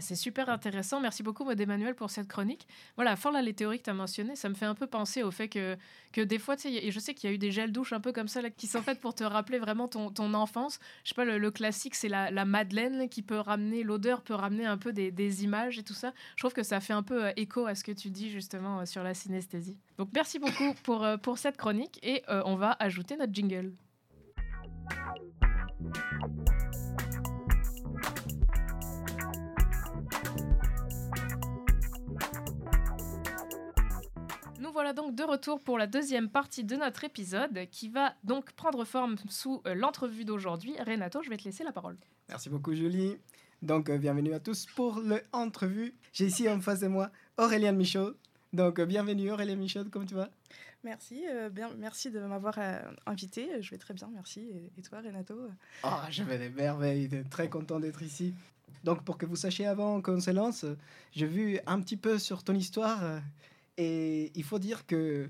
C'est 0.01 0.15
super 0.15 0.49
intéressant. 0.49 1.01
Merci 1.01 1.23
beaucoup, 1.23 1.45
Maud 1.45 1.61
Emmanuel, 1.61 1.95
pour 1.95 2.11
cette 2.11 2.29
chronique. 2.29 2.67
Voilà, 2.97 3.17
fort 3.17 3.33
là, 3.33 3.43
les 3.43 3.53
théories 3.53 3.79
que 3.79 3.85
tu 3.85 3.91
as 3.91 3.95
mentionnées, 3.95 4.37
ça 4.37 4.49
me 4.49 4.55
fait 4.55 4.67
un 4.67 4.75
peu 4.75 4.87
penser 4.87 5.23
au 5.23 5.31
fait 5.31 5.49
que, 5.49 5.77
que 6.13 6.21
des 6.21 6.39
fois, 6.39 6.57
tu 6.57 6.63
sais, 6.63 6.75
et 6.75 6.91
je 6.91 6.99
sais 6.99 7.15
qu'il 7.15 7.29
y 7.29 7.33
a 7.33 7.35
eu 7.35 7.39
des 7.39 7.51
gels 7.51 7.73
douches 7.73 7.93
un 7.93 8.01
peu 8.01 8.13
comme 8.13 8.29
ça 8.29 8.43
là, 8.43 8.51
qui 8.51 8.67
sont 8.67 8.83
faits 8.83 9.01
pour 9.01 9.15
te 9.15 9.25
rappeler 9.25 9.59
vraiment 9.59 9.89
ton, 9.89 10.11
ton 10.11 10.35
enfance. 10.35 10.79
Je 11.05 11.11
sais 11.11 11.15
pas, 11.15 11.25
le, 11.25 11.51
classique, 11.51 11.95
c'est 11.95 12.09
la, 12.09 12.31
la 12.31 12.45
Madeleine 12.45 13.09
qui 13.09 13.23
peut 13.23 13.39
ramener, 13.39 13.83
l'odeur 13.83 14.23
peut 14.23 14.35
ramener 14.35 14.67
un 14.67 14.79
peu 14.79 14.93
des, 14.93 15.45
images 15.45 15.79
et 15.79 15.83
tout 15.83 15.95
ça. 15.95 16.13
Je 16.37 16.43
trouve 16.43 16.53
que 16.53 16.63
ça 16.63 16.81
fait 16.81 16.93
un 16.93 17.03
peu 17.03 17.27
euh, 17.27 17.33
écho 17.37 17.67
à 17.67 17.75
ce 17.75 17.85
que 17.85 17.93
tu 17.93 18.11
dis 18.11 18.31
justement 18.31 18.81
euh, 18.81 18.85
sur 18.85 19.03
la 19.03 19.15
synesthésie. 19.15 19.77
Donc, 19.99 20.11
merci 20.15 20.39
beaucoup 20.39 20.75
pour, 20.83 21.05
euh, 21.05 21.17
pour 21.17 21.39
cette 21.39 21.57
chronique 21.57 21.99
et 22.03 22.23
on 22.29 22.57
va 22.57 22.77
ajouter 22.79 23.17
notre 23.17 23.33
jingle. 23.33 23.73
Nous 34.73 34.76
voilà 34.76 34.95
donc 34.95 35.14
de 35.14 35.23
retour 35.23 35.61
pour 35.61 35.76
la 35.76 35.87
deuxième 35.87 36.31
partie 36.31 36.64
de 36.64 36.76
notre 36.76 37.05
épisode 37.05 37.69
qui 37.71 37.91
va 37.91 38.14
donc 38.25 38.52
prendre 38.52 38.87
forme 38.87 39.17
sous 39.29 39.61
euh, 39.67 39.75
l'entrevue 39.75 40.25
d'aujourd'hui. 40.25 40.75
Renato, 40.79 41.23
je 41.23 41.29
vais 41.29 41.37
te 41.37 41.45
laisser 41.45 41.62
la 41.62 41.73
parole. 41.73 41.99
Merci 42.31 42.49
beaucoup, 42.49 42.73
Julie. 42.73 43.19
Donc, 43.61 43.91
euh, 43.91 43.99
bienvenue 43.99 44.33
à 44.33 44.41
tous 44.41 44.64
pour 44.64 45.02
l'entrevue. 45.35 45.95
J'ai 46.14 46.25
ici 46.25 46.49
en 46.49 46.59
face 46.62 46.81
de 46.81 46.88
moi 46.88 47.11
Aurélien 47.37 47.73
Michaud. 47.73 48.14
Donc, 48.55 48.79
euh, 48.79 48.87
bienvenue 48.87 49.31
Aurélien 49.31 49.57
Michaud, 49.57 49.85
comment 49.91 50.07
tu 50.07 50.14
vas? 50.14 50.31
Merci, 50.85 51.23
euh, 51.29 51.50
bien, 51.50 51.69
merci 51.76 52.11
de 52.11 52.21
m'avoir 52.21 52.55
euh, 52.57 52.81
invité. 53.05 53.61
Je 53.61 53.71
vais 53.73 53.79
très 53.79 53.93
bien, 53.93 54.09
merci. 54.14 54.41
Et, 54.41 54.73
et 54.79 54.83
toi, 54.83 55.02
Renato? 55.02 55.35
Oh, 55.85 55.88
je 56.09 56.23
vais 56.23 56.38
des 56.38 56.49
merveilles, 56.49 57.11
très 57.29 57.50
content 57.50 57.79
d'être 57.79 58.00
ici. 58.00 58.33
Donc, 58.85 59.05
pour 59.05 59.19
que 59.19 59.26
vous 59.26 59.37
sachiez 59.37 59.67
avant 59.67 60.00
qu'on 60.00 60.21
se 60.21 60.31
lance, 60.31 60.64
j'ai 61.12 61.26
vu 61.26 61.59
un 61.67 61.79
petit 61.81 61.99
peu 61.99 62.19
sur 62.19 62.43
ton 62.43 62.55
histoire 62.55 63.05
euh, 63.05 63.21
et 63.76 64.33
il 64.35 64.45
faut 64.45 64.59
dire 64.59 64.87
que 64.87 65.29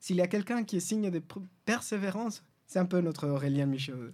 s'il 0.00 0.16
y 0.16 0.20
a 0.20 0.26
quelqu'un 0.26 0.64
qui 0.64 0.76
est 0.76 0.80
signe 0.80 1.10
de 1.10 1.22
persévérance, 1.64 2.42
c'est 2.66 2.78
un 2.78 2.86
peu 2.86 3.00
notre 3.00 3.28
Aurélien 3.28 3.66
Michaud. 3.66 4.10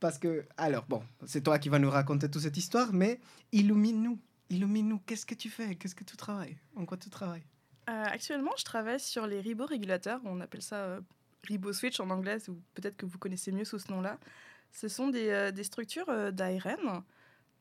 Parce 0.00 0.18
que, 0.18 0.44
alors, 0.56 0.84
bon, 0.88 1.02
c'est 1.26 1.42
toi 1.42 1.58
qui 1.58 1.68
vas 1.68 1.78
nous 1.78 1.90
raconter 1.90 2.28
toute 2.28 2.42
cette 2.42 2.56
histoire, 2.56 2.92
mais 2.92 3.20
illumine-nous. 3.52 4.18
Illumine-nous. 4.50 4.98
Qu'est-ce 5.06 5.24
que 5.24 5.34
tu 5.34 5.48
fais? 5.48 5.76
Qu'est-ce 5.76 5.94
que 5.94 6.04
tu 6.04 6.16
travailles? 6.16 6.58
En 6.74 6.84
quoi 6.84 6.96
tu 6.96 7.08
travailles? 7.08 7.44
Euh, 7.88 8.04
Actuellement, 8.06 8.50
je 8.58 8.64
travaille 8.64 8.98
sur 8.98 9.26
les 9.26 9.40
riborégulateurs. 9.40 10.20
On 10.24 10.40
appelle 10.40 10.62
ça 10.62 10.76
euh, 10.76 11.00
riboswitch 11.44 12.00
en 12.00 12.10
anglais, 12.10 12.38
ou 12.48 12.60
peut-être 12.74 12.96
que 12.96 13.06
vous 13.06 13.18
connaissez 13.18 13.52
mieux 13.52 13.64
sous 13.64 13.78
ce 13.78 13.92
nom-là. 13.92 14.18
Ce 14.72 14.88
sont 14.88 15.08
des, 15.08 15.28
euh, 15.28 15.50
des 15.52 15.64
structures 15.64 16.32
d'ARN. 16.32 17.04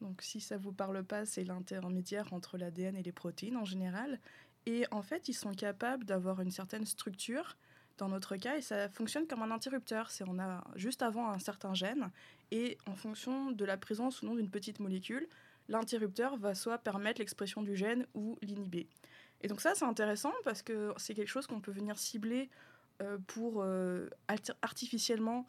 Donc, 0.01 0.21
si 0.23 0.41
ça 0.41 0.57
vous 0.57 0.73
parle 0.73 1.03
pas, 1.03 1.25
c'est 1.25 1.43
l'intermédiaire 1.43 2.33
entre 2.33 2.57
l'ADN 2.57 2.95
et 2.97 3.03
les 3.03 3.11
protéines 3.11 3.57
en 3.57 3.65
général. 3.65 4.19
Et 4.65 4.85
en 4.91 5.01
fait, 5.01 5.27
ils 5.27 5.33
sont 5.33 5.53
capables 5.53 6.05
d'avoir 6.05 6.41
une 6.41 6.51
certaine 6.51 6.85
structure 6.85 7.57
dans 7.97 8.09
notre 8.09 8.35
cas, 8.35 8.57
et 8.57 8.61
ça 8.61 8.89
fonctionne 8.89 9.27
comme 9.27 9.41
un 9.41 9.51
interrupteur. 9.51 10.09
C'est 10.09 10.23
on 10.27 10.39
a 10.39 10.63
juste 10.75 11.01
avant 11.01 11.29
un 11.29 11.39
certain 11.39 11.73
gène, 11.73 12.09
et 12.51 12.77
en 12.87 12.95
fonction 12.95 13.51
de 13.51 13.65
la 13.65 13.77
présence 13.77 14.21
ou 14.21 14.25
non 14.25 14.35
d'une 14.35 14.49
petite 14.49 14.79
molécule, 14.79 15.27
l'interrupteur 15.67 16.37
va 16.37 16.55
soit 16.55 16.77
permettre 16.77 17.19
l'expression 17.19 17.61
du 17.61 17.75
gène 17.75 18.05
ou 18.13 18.37
l'inhiber. 18.41 18.87
Et 19.41 19.47
donc 19.47 19.61
ça, 19.61 19.73
c'est 19.75 19.85
intéressant 19.85 20.33
parce 20.43 20.61
que 20.61 20.93
c'est 20.97 21.13
quelque 21.13 21.29
chose 21.29 21.47
qu'on 21.47 21.61
peut 21.61 21.71
venir 21.71 21.97
cibler 21.97 22.49
euh, 23.01 23.17
pour 23.27 23.63
euh, 23.63 24.09
artificiellement 24.61 25.47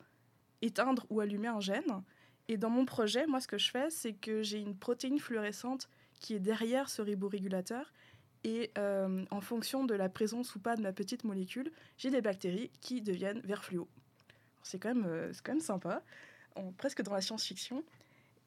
éteindre 0.63 1.07
ou 1.11 1.21
allumer 1.21 1.49
un 1.49 1.61
gène. 1.61 2.03
Et 2.49 2.57
dans 2.57 2.71
mon 2.71 2.85
projet, 2.85 3.27
moi, 3.27 3.41
ce 3.41 3.49
que 3.49 3.59
je 3.59 3.71
fais, 3.71 3.91
c'est 3.91 4.15
que 4.15 4.43
j'ai 4.43 4.59
une 4.59 4.77
protéine 4.77 5.19
fluorescente 5.19 5.89
qui 6.21 6.35
est 6.35 6.41
derrière 6.41 6.89
ce 6.89 7.03
riborégulateur. 7.03 7.93
Et 8.45 8.71
euh, 8.77 9.25
en 9.31 9.41
fonction 9.41 9.85
de 9.85 9.95
la 9.95 10.09
présence 10.09 10.55
ou 10.55 10.61
pas 10.61 10.77
de 10.77 10.83
ma 10.83 10.93
petite 10.93 11.25
molécule, 11.25 11.71
j'ai 11.97 12.11
des 12.11 12.21
bactéries 12.21 12.71
qui 12.81 13.01
deviennent 13.01 13.41
vert 13.41 13.65
fluo. 13.65 13.89
C'est 14.63 14.79
quand, 14.79 14.95
même, 14.95 15.07
euh, 15.07 15.33
quand 15.45 15.53
même 15.53 15.61
sympa, 15.61 16.03
presque 16.77 17.03
dans 17.03 17.13
la 17.13 17.21
science-fiction. 17.21 17.85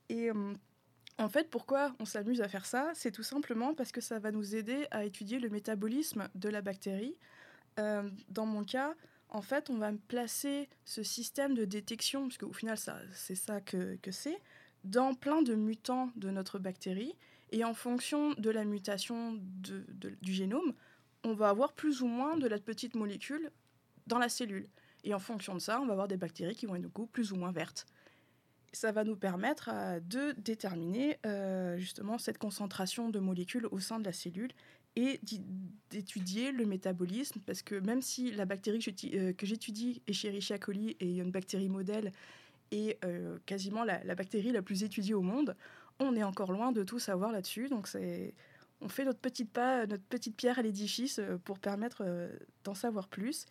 Et 0.09 0.29
euh, 0.29 0.53
en 1.17 1.29
fait, 1.29 1.49
pourquoi 1.49 1.95
on 1.99 2.05
s'amuse 2.05 2.41
à 2.41 2.49
faire 2.49 2.65
ça? 2.65 2.91
C'est 2.93 3.11
tout 3.11 3.23
simplement 3.23 3.73
parce 3.73 3.91
que 3.91 4.01
ça 4.01 4.19
va 4.19 4.31
nous 4.31 4.55
aider 4.55 4.85
à 4.91 5.05
étudier 5.05 5.39
le 5.39 5.49
métabolisme 5.49 6.29
de 6.35 6.49
la 6.49 6.61
bactérie. 6.61 7.17
Dans 7.77 8.45
mon 8.45 8.63
cas, 8.63 8.95
en 9.29 9.41
fait, 9.41 9.69
on 9.69 9.77
va 9.77 9.91
placer 10.07 10.69
ce 10.85 11.03
système 11.03 11.55
de 11.55 11.65
détection, 11.65 12.23
parce 12.27 12.37
qu'au 12.37 12.53
final, 12.53 12.77
c'est 13.11 13.35
ça 13.35 13.59
que, 13.59 13.97
que 13.97 14.11
c'est, 14.11 14.39
dans 14.85 15.13
plein 15.13 15.41
de 15.41 15.55
mutants 15.55 16.09
de 16.15 16.29
notre 16.29 16.59
bactérie. 16.59 17.15
Et 17.55 17.63
en 17.63 17.73
fonction 17.73 18.33
de 18.33 18.49
la 18.49 18.65
mutation 18.65 19.39
du 20.21 20.33
génome, 20.33 20.73
on 21.23 21.33
va 21.33 21.47
avoir 21.47 21.71
plus 21.71 22.01
ou 22.01 22.07
moins 22.07 22.35
de 22.35 22.47
la 22.47 22.59
petite 22.59 22.95
molécule 22.95 23.49
dans 24.07 24.19
la 24.19 24.27
cellule. 24.27 24.67
Et 25.05 25.13
en 25.13 25.19
fonction 25.19 25.53
de 25.53 25.59
ça, 25.59 25.79
on 25.79 25.85
va 25.85 25.93
avoir 25.93 26.09
des 26.09 26.17
bactéries 26.17 26.55
qui 26.55 26.65
vont 26.65 26.75
être 26.75 26.81
du 26.81 26.89
coup 26.89 27.05
plus 27.05 27.31
ou 27.31 27.37
moins 27.37 27.53
vertes. 27.53 27.85
Ça 28.73 28.91
va 28.91 29.05
nous 29.05 29.15
permettre 29.15 29.69
euh, 29.71 30.01
de 30.01 30.33
déterminer 30.33 31.17
euh, 31.25 31.77
justement 31.77 32.17
cette 32.17 32.39
concentration 32.39 33.07
de 33.09 33.19
molécules 33.19 33.67
au 33.71 33.79
sein 33.79 33.99
de 33.99 34.03
la 34.03 34.11
cellule 34.11 34.51
et 34.97 35.21
d'étudier 35.89 36.51
le 36.51 36.65
métabolisme 36.65 37.39
parce 37.45 37.61
que 37.61 37.75
même 37.75 38.01
si 38.01 38.31
la 38.31 38.43
bactérie 38.43 38.79
que 38.79 38.83
j'étu- 38.83 39.15
euh, 39.17 39.33
j'étudie 39.41 40.01
Escherichia 40.07 40.57
coli 40.57 40.97
est 40.99 41.15
une 41.19 41.31
bactérie 41.31 41.69
modèle 41.69 42.11
et 42.71 42.97
euh, 43.05 43.37
quasiment 43.45 43.83
la, 43.83 44.15
bactérie 44.15 44.51
la 44.51 44.61
plus 44.61 44.83
étudiée 44.83 45.13
au 45.13 45.21
monde, 45.21 45.55
on 45.99 46.15
est 46.15 46.23
encore 46.23 46.51
loin 46.51 46.71
de 46.71 46.83
tout 46.83 46.99
savoir 46.99 47.31
là-dessus. 47.31 47.69
Donc 47.69 47.87
c'est 47.87 48.33
on 48.81 48.89
fait 48.89 49.05
notre 49.05 49.19
petite 49.19 49.51
pas, 49.51 49.85
notre 49.85 50.03
petite 50.03 50.35
pierre 50.35 50.59
à 50.59 50.61
l'édifice 50.61 51.19
euh, 51.19 51.37
pour 51.43 51.59
permettre 51.59 52.03
euh, 52.05 52.29
d'en 52.63 52.73
savoir 52.73 53.07
plus. 53.07 53.45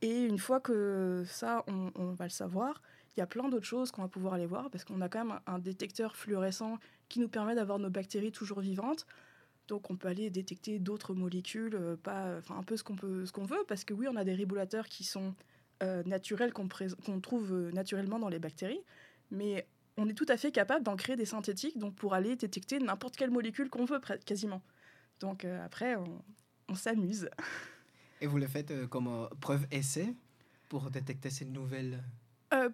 Et 0.00 0.24
une 0.24 0.38
fois 0.38 0.60
que 0.60 1.24
ça, 1.26 1.64
on, 1.66 2.12
va 2.12 2.24
le 2.24 2.30
savoir, 2.30 2.80
il 3.16 3.20
y 3.20 3.22
a 3.22 3.26
plein 3.26 3.48
d'autres 3.48 3.66
choses 3.66 3.90
qu'on 3.90 4.02
va 4.02 4.08
pouvoir 4.08 4.34
aller 4.34 4.46
voir 4.46 4.70
parce 4.70 4.84
qu'on 4.84 5.00
a 5.00 5.08
quand 5.08 5.24
même 5.24 5.40
un, 5.46 5.58
détecteur 5.58 6.14
fluorescent 6.14 6.78
qui 7.08 7.18
nous 7.18 7.28
permet 7.28 7.56
d'avoir 7.56 7.80
nos 7.80 7.90
bactéries 7.90 8.30
toujours 8.30 8.60
vivantes. 8.60 9.06
Donc 9.66 9.90
on 9.90 9.96
peut 9.96 10.06
aller 10.06 10.30
détecter 10.30 10.78
d'autres 10.78 11.14
molécules, 11.14 11.74
euh, 11.74 11.96
pas, 11.96 12.36
enfin 12.38 12.56
un 12.56 12.62
peu 12.62 12.76
ce 12.76 12.84
qu'on 12.84 12.94
peut, 12.94 13.26
ce 13.26 13.32
qu'on 13.32 13.44
veut, 13.44 13.64
parce 13.66 13.84
que 13.84 13.92
oui, 13.92 14.06
on 14.08 14.14
a 14.14 14.22
des 14.22 14.34
régulateurs 14.34 14.86
qui 14.86 15.02
sont 15.02 15.34
euh, 15.82 16.02
qu'on 16.52 17.20
trouve 17.20 17.52
euh, 17.52 17.70
naturellement 17.72 18.18
dans 18.18 18.28
les 18.28 18.38
bactéries, 18.38 18.82
mais 19.30 19.66
on 19.96 20.08
est 20.08 20.14
tout 20.14 20.26
à 20.28 20.36
fait 20.36 20.52
capable 20.52 20.84
d'en 20.84 20.96
créer 20.96 21.16
des 21.16 21.24
synthétiques, 21.24 21.78
donc 21.78 21.94
pour 21.94 22.14
aller 22.14 22.36
détecter 22.36 22.78
n'importe 22.78 23.16
quelle 23.16 23.30
molécule 23.30 23.68
qu'on 23.68 23.84
veut, 23.84 24.00
quasiment. 24.24 24.62
Donc 25.20 25.44
euh, 25.44 25.64
après, 25.64 25.96
on, 25.96 26.22
on 26.68 26.74
s'amuse. 26.74 27.28
Et 28.20 28.26
vous 28.26 28.38
le 28.38 28.46
faites 28.46 28.70
euh, 28.70 28.86
comme 28.86 29.08
euh, 29.08 29.26
preuve 29.40 29.66
essai 29.70 30.14
pour 30.68 30.90
détecter 30.90 31.30
ces 31.30 31.44
nouvelles? 31.44 32.02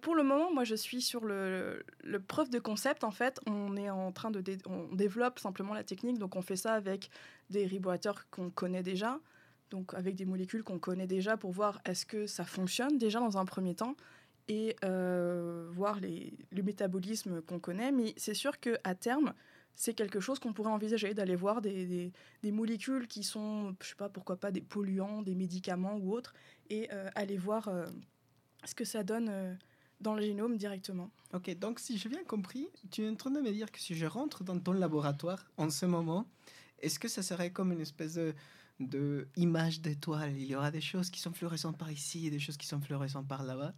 Pour 0.03 0.15
le 0.15 0.23
moment, 0.23 0.53
moi, 0.55 0.63
je 0.63 0.77
suis 0.77 1.03
sur 1.03 1.25
le, 1.25 1.85
le 2.05 2.21
preuve 2.21 2.49
de 2.49 2.61
concept. 2.61 3.03
En 3.03 3.11
fait, 3.11 3.41
on 3.47 3.77
est 3.77 3.91
en 3.91 4.13
train 4.13 4.31
de 4.31 4.41
dé- 4.41 4.59
on 4.67 4.95
développe 4.95 5.41
simplement 5.41 5.75
la 5.75 5.83
technique. 5.83 6.21
Donc, 6.21 6.37
on 6.37 6.43
fait 6.43 6.55
ça 6.55 6.75
avec 6.75 7.11
des 7.51 7.67
riboateurs 7.67 8.31
qu'on 8.31 8.51
connaît 8.51 8.85
déjà, 8.85 9.19
donc 9.71 9.95
avec 9.95 10.15
des 10.15 10.25
molécules 10.25 10.63
qu'on 10.63 10.79
connaît 10.79 11.07
déjà 11.07 11.37
pour 11.37 11.53
voir 11.53 11.81
est-ce 11.85 12.07
que 12.07 12.27
ça 12.27 12.45
fonctionne 12.45 12.99
déjà 12.99 13.21
dans 13.21 13.39
un 13.39 13.45
premier 13.45 13.75
temps 13.75 13.97
et 14.49 14.77
euh, 14.85 15.69
voir 15.73 16.01
le 16.01 16.63
métabolisme 16.63 17.41
qu'on 17.43 17.59
connaît. 17.59 17.93
Mais 17.93 18.13
c'est 18.17 18.35
sûr 18.35 18.61
que 18.61 18.77
à 18.85 18.95
terme, 18.95 19.33
c'est 19.75 19.95
quelque 19.95 20.21
chose 20.21 20.39
qu'on 20.39 20.53
pourrait 20.53 20.71
envisager 20.71 21.15
d'aller 21.15 21.35
voir 21.35 21.61
des, 21.63 22.13
des- 22.43 22.53
molécules 22.53 23.09
qui 23.09 23.23
sont, 23.25 23.75
je 23.83 23.89
sais 23.89 23.95
pas, 23.97 24.09
pourquoi 24.09 24.37
pas 24.37 24.51
des 24.53 24.61
polluants, 24.61 25.23
des 25.23 25.35
médicaments 25.35 25.97
ou 25.97 26.13
autres, 26.13 26.35
et 26.71 26.89
euh, 26.93 27.09
aller 27.15 27.39
voir 27.39 27.69
euh, 27.69 27.87
ce 28.65 28.75
que 28.75 28.85
ça 28.85 29.03
donne 29.03 29.57
dans 30.01 30.15
le 30.15 30.23
génome 30.23 30.57
directement. 30.57 31.11
Ok, 31.33 31.53
donc 31.59 31.81
si 31.81 31.99
j'ai 31.99 32.09
bien 32.09 32.23
compris, 32.25 32.69
tu 32.91 33.03
es 33.05 33.09
en 33.09 33.15
train 33.17 33.31
de 33.31 33.41
me 33.41 33.51
dire 33.51 33.73
que 33.73 33.81
si 33.81 33.95
je 33.95 34.07
rentre 34.07 34.45
dans 34.45 34.59
ton 34.59 34.73
laboratoire 34.73 35.51
en 35.57 35.71
ce 35.71 35.87
moment, 35.87 36.27
est-ce 36.81 36.99
que 36.99 37.09
ça 37.09 37.23
serait 37.23 37.51
comme 37.51 37.73
une 37.73 37.81
espèce 37.81 38.15
de, 38.15 38.35
de 38.81 39.29
image 39.37 39.81
d'étoile 39.81 40.33
Il 40.37 40.47
y 40.47 40.57
aura 40.57 40.71
des 40.71 40.81
choses 40.81 41.11
qui 41.11 41.21
sont 41.21 41.33
fluorescentes 41.33 41.79
par 41.79 41.91
ici 41.91 42.27
et 42.27 42.31
des 42.31 42.39
choses 42.41 42.57
qui 42.57 42.67
sont 42.67 42.81
fluorescentes 42.81 43.29
par 43.29 43.45
là-bas 43.45 43.73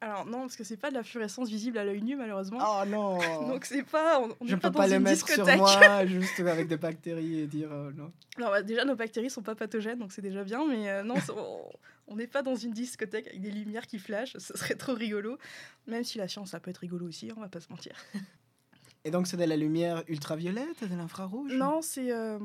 Alors 0.00 0.26
non, 0.26 0.42
parce 0.42 0.56
que 0.56 0.62
c'est 0.64 0.76
pas 0.76 0.90
de 0.90 0.94
la 0.94 1.02
fluorescence 1.02 1.48
visible 1.48 1.76
à 1.78 1.84
l'œil 1.84 2.02
nu 2.02 2.14
malheureusement. 2.14 2.58
Oh 2.60 2.84
non 2.86 3.18
Donc 3.48 3.64
c'est 3.64 3.82
pas, 3.82 4.20
on, 4.20 4.28
on 4.40 4.46
Je 4.46 4.54
pas 4.54 4.70
peux 4.70 4.76
pas 4.76 4.86
le 4.86 4.94
une 4.96 5.02
mettre 5.02 5.28
sur 5.28 5.44
moi 5.56 6.06
juste 6.06 6.38
avec 6.40 6.68
des 6.68 6.76
bactéries 6.76 7.40
et 7.40 7.46
dire 7.46 7.68
oh, 7.72 7.90
non. 7.92 8.12
Alors 8.36 8.50
bah, 8.52 8.62
déjà 8.62 8.84
nos 8.84 8.94
bactéries 8.94 9.30
sont 9.30 9.42
pas 9.42 9.56
pathogènes, 9.56 9.98
donc 9.98 10.12
c'est 10.12 10.22
déjà 10.22 10.44
bien, 10.44 10.64
mais 10.66 10.88
euh, 10.88 11.02
non, 11.02 11.16
on 12.06 12.16
n'est 12.16 12.28
pas 12.28 12.42
dans 12.42 12.54
une 12.54 12.72
discothèque 12.72 13.26
avec 13.26 13.40
des 13.42 13.50
lumières 13.50 13.86
qui 13.88 13.98
flashent, 13.98 14.36
ce 14.38 14.56
serait 14.56 14.76
trop 14.76 14.94
rigolo. 14.94 15.36
Même 15.88 16.04
si 16.04 16.16
la 16.18 16.28
science, 16.28 16.50
ça 16.50 16.60
peut 16.60 16.70
être 16.70 16.78
rigolo 16.78 17.06
aussi, 17.08 17.30
on 17.36 17.40
va 17.40 17.48
pas 17.48 17.60
se 17.60 17.68
mentir. 17.70 17.92
Et 19.04 19.10
donc 19.10 19.26
c'est 19.26 19.36
de 19.36 19.44
la 19.44 19.56
lumière 19.56 20.04
ultraviolette, 20.08 20.88
de 20.88 20.94
l'infrarouge? 20.96 21.52
Non, 21.54 21.82
c'est. 21.82 22.12
euh, 22.12 22.38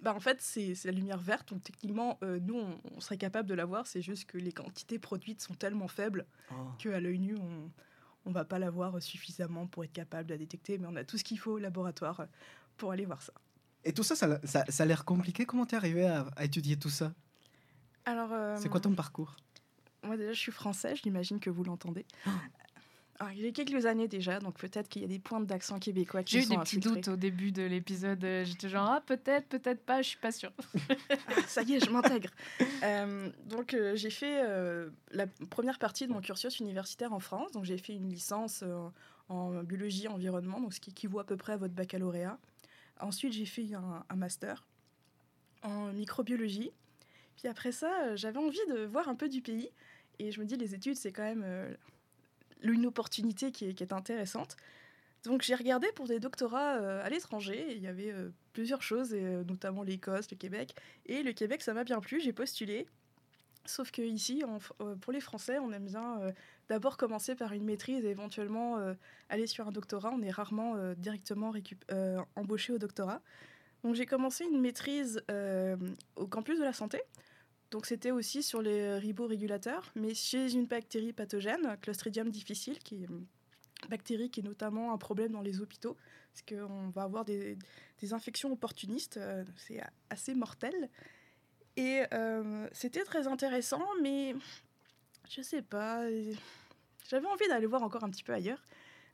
Bah, 0.00 0.14
en 0.14 0.20
fait, 0.20 0.40
c'est 0.42 0.74
la 0.84 0.92
lumière 0.92 1.18
verte, 1.18 1.50
donc 1.50 1.62
techniquement, 1.62 2.18
euh, 2.22 2.38
nous, 2.40 2.56
on, 2.56 2.80
on 2.96 3.00
serait 3.00 3.16
capable 3.18 3.48
de 3.48 3.54
la 3.54 3.64
voir, 3.64 3.86
c'est 3.86 4.02
juste 4.02 4.24
que 4.26 4.36
les 4.38 4.52
quantités 4.52 4.98
produites 4.98 5.40
sont 5.40 5.54
tellement 5.54 5.88
faibles 5.88 6.26
Oh. 6.50 6.54
qu'à 6.78 7.00
l'œil 7.00 7.18
nu, 7.18 7.36
on 7.36 7.70
on 8.28 8.32
va 8.32 8.44
pas 8.44 8.58
la 8.58 8.70
voir 8.70 9.00
suffisamment 9.00 9.68
pour 9.68 9.84
être 9.84 9.92
capable 9.92 10.28
de 10.28 10.34
la 10.34 10.38
détecter, 10.38 10.78
mais 10.78 10.88
on 10.90 10.96
a 10.96 11.04
tout 11.04 11.16
ce 11.16 11.22
qu'il 11.22 11.38
faut 11.38 11.52
au 11.52 11.58
laboratoire 11.58 12.26
pour 12.76 12.90
aller 12.90 13.04
voir 13.04 13.22
ça. 13.22 13.32
Et 13.84 13.92
tout 13.92 14.02
ça, 14.02 14.16
ça, 14.16 14.40
ça- 14.44 14.64
ça 14.68 14.82
a 14.82 14.86
l'air 14.86 15.04
compliqué. 15.04 15.46
Comment 15.46 15.64
t'es 15.64 15.76
arrivé 15.76 16.06
à, 16.08 16.22
à 16.34 16.44
étudier 16.44 16.76
tout 16.76 16.90
ça? 16.90 17.14
Alors, 18.04 18.32
euh, 18.32 18.56
C'est 18.56 18.68
quoi 18.68 18.80
ton 18.80 18.92
parcours? 18.96 19.36
Moi, 20.02 20.16
déjà, 20.16 20.32
je 20.32 20.40
suis 20.40 20.50
française, 20.50 20.98
j'imagine 21.04 21.38
que 21.38 21.50
vous 21.50 21.62
l'entendez. 21.62 22.04
Alors, 23.18 23.32
j'ai 23.34 23.50
quelques 23.52 23.86
années 23.86 24.08
déjà, 24.08 24.38
donc 24.40 24.58
peut-être 24.58 24.88
qu'il 24.88 25.00
y 25.00 25.04
a 25.04 25.08
des 25.08 25.18
pointes 25.18 25.46
d'accent 25.46 25.78
québécois 25.78 26.22
qui 26.22 26.38
J'ai 26.38 26.44
eu 26.44 26.48
des 26.50 26.56
petits 26.58 26.76
infiltrés. 26.76 26.94
doutes 26.96 27.08
au 27.08 27.16
début 27.16 27.50
de 27.50 27.62
l'épisode. 27.62 28.22
euh, 28.24 28.44
J'étais 28.44 28.68
genre, 28.68 28.86
ah, 28.90 29.00
peut-être, 29.06 29.48
peut-être 29.48 29.80
pas, 29.84 30.02
je 30.02 30.08
suis 30.08 30.18
pas 30.18 30.32
sûre. 30.32 30.52
Ah, 30.90 30.94
ça 31.46 31.62
y 31.62 31.74
est, 31.74 31.80
je 31.84 31.90
m'intègre. 31.90 32.28
Euh, 32.82 33.30
donc, 33.46 33.72
euh, 33.72 33.96
j'ai 33.96 34.10
fait 34.10 34.42
euh, 34.44 34.90
la 35.12 35.26
première 35.26 35.78
partie 35.78 36.06
de 36.06 36.12
mon 36.12 36.20
cursus 36.20 36.60
universitaire 36.60 37.14
en 37.14 37.20
France. 37.20 37.52
Donc, 37.52 37.64
j'ai 37.64 37.78
fait 37.78 37.94
une 37.94 38.08
licence 38.10 38.62
en 39.30 39.62
biologie 39.62 40.08
environnement, 40.08 40.60
donc 40.60 40.74
ce 40.74 40.80
qui 40.80 40.90
équivaut 40.90 41.18
à 41.18 41.24
peu 41.24 41.36
près 41.38 41.54
à 41.54 41.56
votre 41.56 41.74
baccalauréat. 41.74 42.38
Ensuite, 43.00 43.32
j'ai 43.32 43.46
fait 43.46 43.72
un, 43.74 44.04
un 44.08 44.16
master 44.16 44.66
en 45.62 45.92
microbiologie. 45.92 46.70
Puis 47.36 47.48
après 47.48 47.72
ça, 47.72 48.14
j'avais 48.14 48.38
envie 48.38 48.58
de 48.68 48.84
voir 48.84 49.08
un 49.08 49.14
peu 49.14 49.28
du 49.30 49.40
pays. 49.40 49.70
Et 50.18 50.32
je 50.32 50.40
me 50.40 50.46
dis, 50.46 50.56
les 50.56 50.74
études, 50.74 50.96
c'est 50.96 51.12
quand 51.12 51.22
même 51.24 51.44
une 52.62 52.86
opportunité 52.86 53.52
qui 53.52 53.66
est, 53.66 53.92
intéressante. 53.92 54.56
Donc 55.24 55.42
j'ai 55.42 55.54
regardé 55.54 55.88
pour 55.94 56.06
des 56.06 56.20
doctorats 56.20 56.76
euh, 56.76 57.04
à 57.04 57.08
l'étranger. 57.08 57.66
Il 57.74 57.82
y 57.82 57.88
avait 57.88 58.12
euh, 58.12 58.30
plusieurs 58.52 58.82
choses, 58.82 59.12
et, 59.12 59.24
euh, 59.24 59.44
notamment 59.44 59.82
l'Écosse, 59.82 60.30
le 60.30 60.36
Québec. 60.36 60.74
Et 61.06 61.22
le 61.22 61.32
Québec, 61.32 61.62
ça 61.62 61.74
m'a 61.74 61.84
bien 61.84 62.00
plu. 62.00 62.20
J'ai 62.20 62.32
postulé. 62.32 62.86
Sauf 63.64 63.90
que 63.90 64.00
ici, 64.00 64.44
pour 65.00 65.12
les 65.12 65.18
Français, 65.18 65.58
on 65.58 65.72
aime 65.72 65.86
bien 65.86 66.20
d'abord 66.68 66.96
commencer 66.96 67.34
par 67.34 67.52
une 67.52 67.64
maîtrise 67.64 68.04
et 68.04 68.10
éventuellement 68.10 68.78
aller 69.28 69.48
sur 69.48 69.66
un 69.66 69.72
doctorat. 69.72 70.12
On 70.14 70.22
est 70.22 70.30
rarement 70.30 70.76
directement 70.94 71.52
embauché 72.36 72.72
au 72.72 72.78
doctorat. 72.78 73.20
Donc 73.82 73.96
j'ai 73.96 74.06
commencé 74.06 74.44
une 74.44 74.60
maîtrise 74.60 75.20
au 76.14 76.28
campus 76.28 76.60
de 76.60 76.64
la 76.64 76.72
santé. 76.72 77.02
Donc 77.70 77.86
c'était 77.86 78.12
aussi 78.12 78.42
sur 78.42 78.62
les 78.62 78.98
riborégulateurs, 78.98 79.90
mais 79.94 80.14
chez 80.14 80.52
une 80.52 80.66
bactérie 80.66 81.12
pathogène, 81.12 81.76
Clostridium 81.82 82.30
difficile, 82.30 82.78
qui 82.78 83.02
est 83.02 83.06
une 83.06 83.26
bactérie 83.88 84.30
qui 84.30 84.40
est 84.40 84.44
notamment 84.44 84.92
un 84.92 84.98
problème 84.98 85.32
dans 85.32 85.42
les 85.42 85.60
hôpitaux, 85.60 85.96
parce 86.32 86.42
qu'on 86.42 86.88
va 86.90 87.02
avoir 87.02 87.24
des, 87.24 87.56
infections 88.12 88.52
opportunistes, 88.52 89.16
euh, 89.16 89.44
c'est 89.56 89.80
assez 90.10 90.34
mortel. 90.34 90.88
Et 91.76 92.02
euh, 92.12 92.68
c'était 92.72 93.04
très 93.04 93.26
intéressant, 93.26 93.84
mais 94.00 94.34
je 95.28 95.42
sais 95.42 95.62
pas, 95.62 96.08
j'avais 97.08 97.26
envie 97.26 97.48
d'aller 97.48 97.66
voir 97.66 97.82
encore 97.82 98.04
un 98.04 98.10
petit 98.10 98.22
peu 98.22 98.32
ailleurs. 98.32 98.62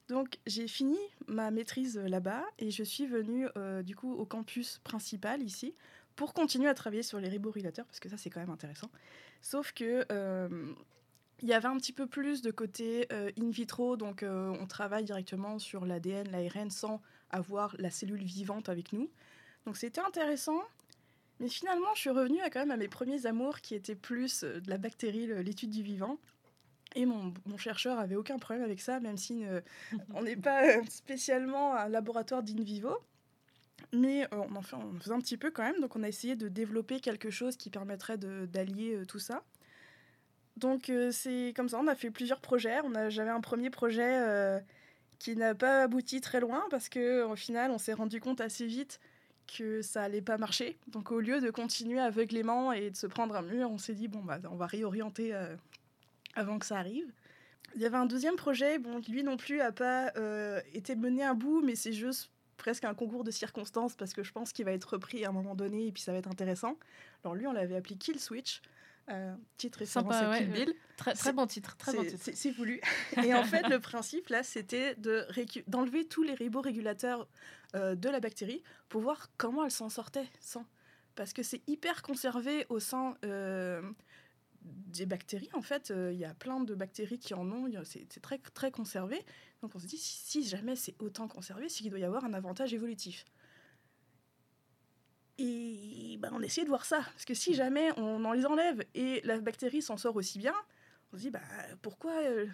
Donc 0.09 0.39
j'ai 0.47 0.69
fini 0.69 0.99
ma 1.27 1.51
maîtrise 1.51 1.97
là-bas 1.97 2.45
et 2.59 2.71
je 2.71 2.83
suis 2.83 3.07
venue 3.07 3.47
euh, 3.57 3.83
du 3.83 3.95
coup 3.95 4.13
au 4.13 4.27
campus 4.27 4.79
principal 4.85 5.43
ici 5.43 5.75
pour 6.17 6.35
continuer 6.35 6.69
à 6.69 6.75
travailler 6.75 7.03
sur 7.03 7.21
les 7.21 7.29
riborégulateurs 7.29 7.87
parce 7.87 8.01
que 8.01 8.09
ça 8.09 8.17
c'est 8.17 8.31
quand 8.31 8.41
même 8.41 8.51
intéressant. 8.51 8.91
Sauf 9.41 9.73
que 9.73 10.05
euh, 10.11 10.73
il 11.41 11.49
y 11.49 11.53
avait 11.53 11.69
un 11.69 11.77
petit 11.77 11.93
peu 11.93 12.07
plus 12.07 12.43
de 12.43 12.51
côté 12.51 13.07
euh, 13.13 13.31
in 13.39 13.51
vitro, 13.51 13.97
donc 13.97 14.23
euh, 14.23 14.55
on 14.61 14.67
travaille 14.67 15.05
directement 15.05 15.59
sur 15.59 15.85
l'ADN, 15.85 16.31
l'ARN 16.31 16.71
sans 16.71 17.01
avoir 17.31 17.75
la 17.79 17.91
cellule 17.91 18.23
vivante 18.23 18.69
avec 18.69 18.93
nous. 18.93 19.11
Donc 19.67 19.77
c'était 19.77 20.01
intéressant, 20.01 20.61
mais 21.41 21.49
finalement 21.49 21.95
je 21.95 22.01
suis 22.01 22.11
revenue 22.11 22.41
à 22.41 22.51
quand 22.51 22.61
même 22.61 22.71
à 22.71 22.77
mes 22.77 22.89
premiers 22.89 23.27
amours 23.27 23.61
qui 23.61 23.75
étaient 23.75 23.95
plus 23.95 24.45
de 24.45 24.69
la 24.69 24.79
bactérie, 24.79 25.27
l'étude 25.43 25.71
du 25.71 25.83
vivant. 25.83 26.19
Et 26.95 27.07
mon, 27.07 27.33
mon 27.47 27.57
chercheur 27.57 27.99
avait 27.99 28.17
aucun 28.17 28.39
problème 28.39 28.65
avec 28.65 28.81
ça, 28.81 29.01
même 29.01 29.17
si 29.17 29.45
on 30.13 30.23
n'est 30.23 30.37
pas 30.37 30.85
spécialement 30.91 31.75
un 31.75 31.89
laboratoire 31.89 32.43
d'in 32.43 32.63
vivo. 32.63 32.99
Mais 33.93 34.25
euh, 34.25 34.45
on 34.51 34.57
en 34.57 34.63
fait, 34.63 34.77
on 34.77 34.99
faisait 35.01 35.13
un 35.13 35.21
petit 35.21 35.37
peu 35.37 35.51
quand 35.51 35.63
même, 35.63 35.81
donc 35.81 35.97
on 35.97 36.03
a 36.03 36.09
essayé 36.09 36.37
de 36.37 36.49
développer 36.49 37.01
quelque 37.01 37.31
chose 37.31 37.57
qui 37.57 37.71
permettrait 37.71 38.19
d'allier 38.19 38.95
euh, 38.95 39.05
tout 39.05 39.19
ça. 39.19 39.43
Donc 40.57 40.91
euh, 40.91 41.11
c'est 41.11 41.53
comme 41.57 41.69
ça, 41.69 41.79
on 41.79 41.87
a 41.87 41.95
fait 41.95 42.11
plusieurs 42.11 42.41
projets. 42.41 42.79
J'avais 43.09 43.31
un 43.31 43.41
premier 43.41 43.71
projet 43.71 44.63
qui 45.19 45.37
n'a 45.37 45.55
pas 45.55 45.83
abouti 45.85 46.21
très 46.21 46.41
loin 46.41 46.65
parce 46.71 46.89
que 46.89 47.25
au 47.25 47.37
final, 47.37 47.71
on 47.71 47.79
s'est 47.79 47.93
rendu 47.93 48.21
compte 48.21 48.41
assez 48.41 48.67
vite 48.67 49.01
que 49.47 49.83
ça 49.83 50.03
allait 50.03 50.23
pas 50.23 50.39
marcher. 50.39 50.79
Donc 50.89 51.11
au 51.11 51.21
lieu 51.21 51.41
de 51.41 51.51
continuer 51.51 52.01
aveuglément 52.01 52.73
et 52.73 52.91
de 52.91 52.97
se 52.97 53.07
prendre 53.07 53.37
un 53.37 53.43
mur, 53.43 53.71
on 53.71 53.79
s'est 53.79 53.95
dit 53.95 54.09
bon 54.09 54.23
bah 54.23 54.39
on 54.51 54.57
va 54.57 54.67
réorienter 54.67 55.35
avant 56.35 56.59
que 56.59 56.67
ça 56.67 56.77
arrive. 56.79 57.11
Il 57.75 57.81
y 57.81 57.87
avait 57.87 57.97
un 57.97 58.07
deuxième 58.07 58.37
projet, 58.37 58.79
bon 58.79 59.01
lui 59.09 59.23
non 59.23 59.37
plus 59.37 59.61
a 59.61 59.73
pas 59.73 60.13
été 60.75 60.97
mené 60.97 61.25
à 61.25 61.35
bout, 61.35 61.63
mais 61.63 61.77
c'est 61.77 61.93
juste 61.93 62.33
presque 62.57 62.85
un 62.85 62.95
concours 62.95 63.25
de 63.25 63.31
circonstances 63.31 63.95
parce 63.97 64.13
que 64.13 64.23
je 64.23 64.33
pense 64.33 64.53
qu'il 64.53 64.65
va 64.65 64.73
être 64.73 64.85
repris 64.85 65.25
à 65.25 65.29
un 65.29 65.33
moment 65.33 65.55
donné 65.55 65.87
et 65.87 65.93
puis 65.93 66.03
ça 66.03 66.13
va 66.13 66.19
être 66.19 66.29
intéressant. 66.29 66.77
Alors 67.25 67.35
lui, 67.35 67.47
on 67.47 67.53
l'avait 67.53 67.77
appelé 67.77 67.97
Kill 67.97 68.21
Switch, 68.21 68.63
euh, 69.11 69.35
titre 69.57 69.81
référence 69.81 70.13
Sympa, 70.13 70.31
à 70.31 70.39
Kill 70.39 70.51
ouais. 70.51 70.65
Bill. 70.67 70.75
Très, 70.97 71.33
bon 71.33 71.47
titre, 71.47 71.77
très 71.77 71.93
bon 71.93 72.05
titre. 72.05 72.31
C'est 72.33 72.51
voulu. 72.51 72.81
Et 73.25 73.35
en 73.35 73.45
fait, 73.45 73.69
le 73.69 73.81
principe, 73.81 74.29
là, 74.29 74.43
c'était 74.43 74.95
de 74.97 75.27
d'enlever 75.67 76.07
tous 76.07 76.23
les 76.23 76.35
riborégulateurs 76.35 77.27
euh, 77.75 77.95
de 77.95 78.09
la 78.09 78.21
bactérie 78.21 78.63
pour 78.89 79.01
voir 79.01 79.29
comment 79.37 79.65
elle 79.65 79.71
s'en 79.71 79.89
sortait 79.89 80.29
sans. 80.41 80.65
Parce 81.15 81.33
que 81.33 81.43
c'est 81.43 81.63
hyper 81.67 82.03
conservé 82.03 82.67
au 82.69 82.79
sein 82.79 83.17
euh, 83.25 83.83
des 84.65 85.07
bactéries. 85.07 85.51
En 85.55 85.63
fait, 85.63 85.91
euh, 85.91 86.13
il 86.13 86.19
y 86.19 86.25
a 86.25 86.35
plein 86.35 86.61
de 86.61 86.75
bactéries 86.75 87.19
qui 87.19 87.35
en 87.35 87.51
ont. 87.51 87.69
C'est 87.85 88.21
très, 88.21 88.39
très 88.39 88.71
conservé. 88.71 89.25
Donc 89.63 89.75
on 89.75 89.79
se 89.79 89.87
dit, 89.87 89.99
si, 89.99 90.19
si 90.19 90.49
jamais 90.49 90.77
c'est 90.77 91.01
autant 91.03 91.29
conservé, 91.29 91.69
c'est 91.69 91.83
qu'il 91.83 91.91
doit 91.91 92.01
y 92.01 92.05
avoir 92.05 92.25
un 92.25 92.35
avantage 92.35 92.75
évolutif. 92.75 93.25
Et 95.39 96.19
ben, 96.21 96.31
on 96.33 96.43
essayait 96.43 96.65
de 96.65 96.69
voir 96.69 96.85
ça. 96.85 97.01
Parce 97.01 97.25
que 97.25 97.35
si 97.35 97.55
jamais 97.55 97.91
on 97.97 98.25
en 98.25 98.33
les 98.33 98.47
enlève 98.47 98.85
et 98.95 99.21
la 99.25 99.41
bactérie 99.41 99.83
s'en 99.83 99.97
sort 99.97 100.17
aussi 100.17 100.39
bien, 100.39 100.55
on 101.13 101.17
se 101.17 101.23
dit 101.23 101.31
bah, 101.31 101.41
pourquoi 101.81 102.13
euh, 102.23 102.47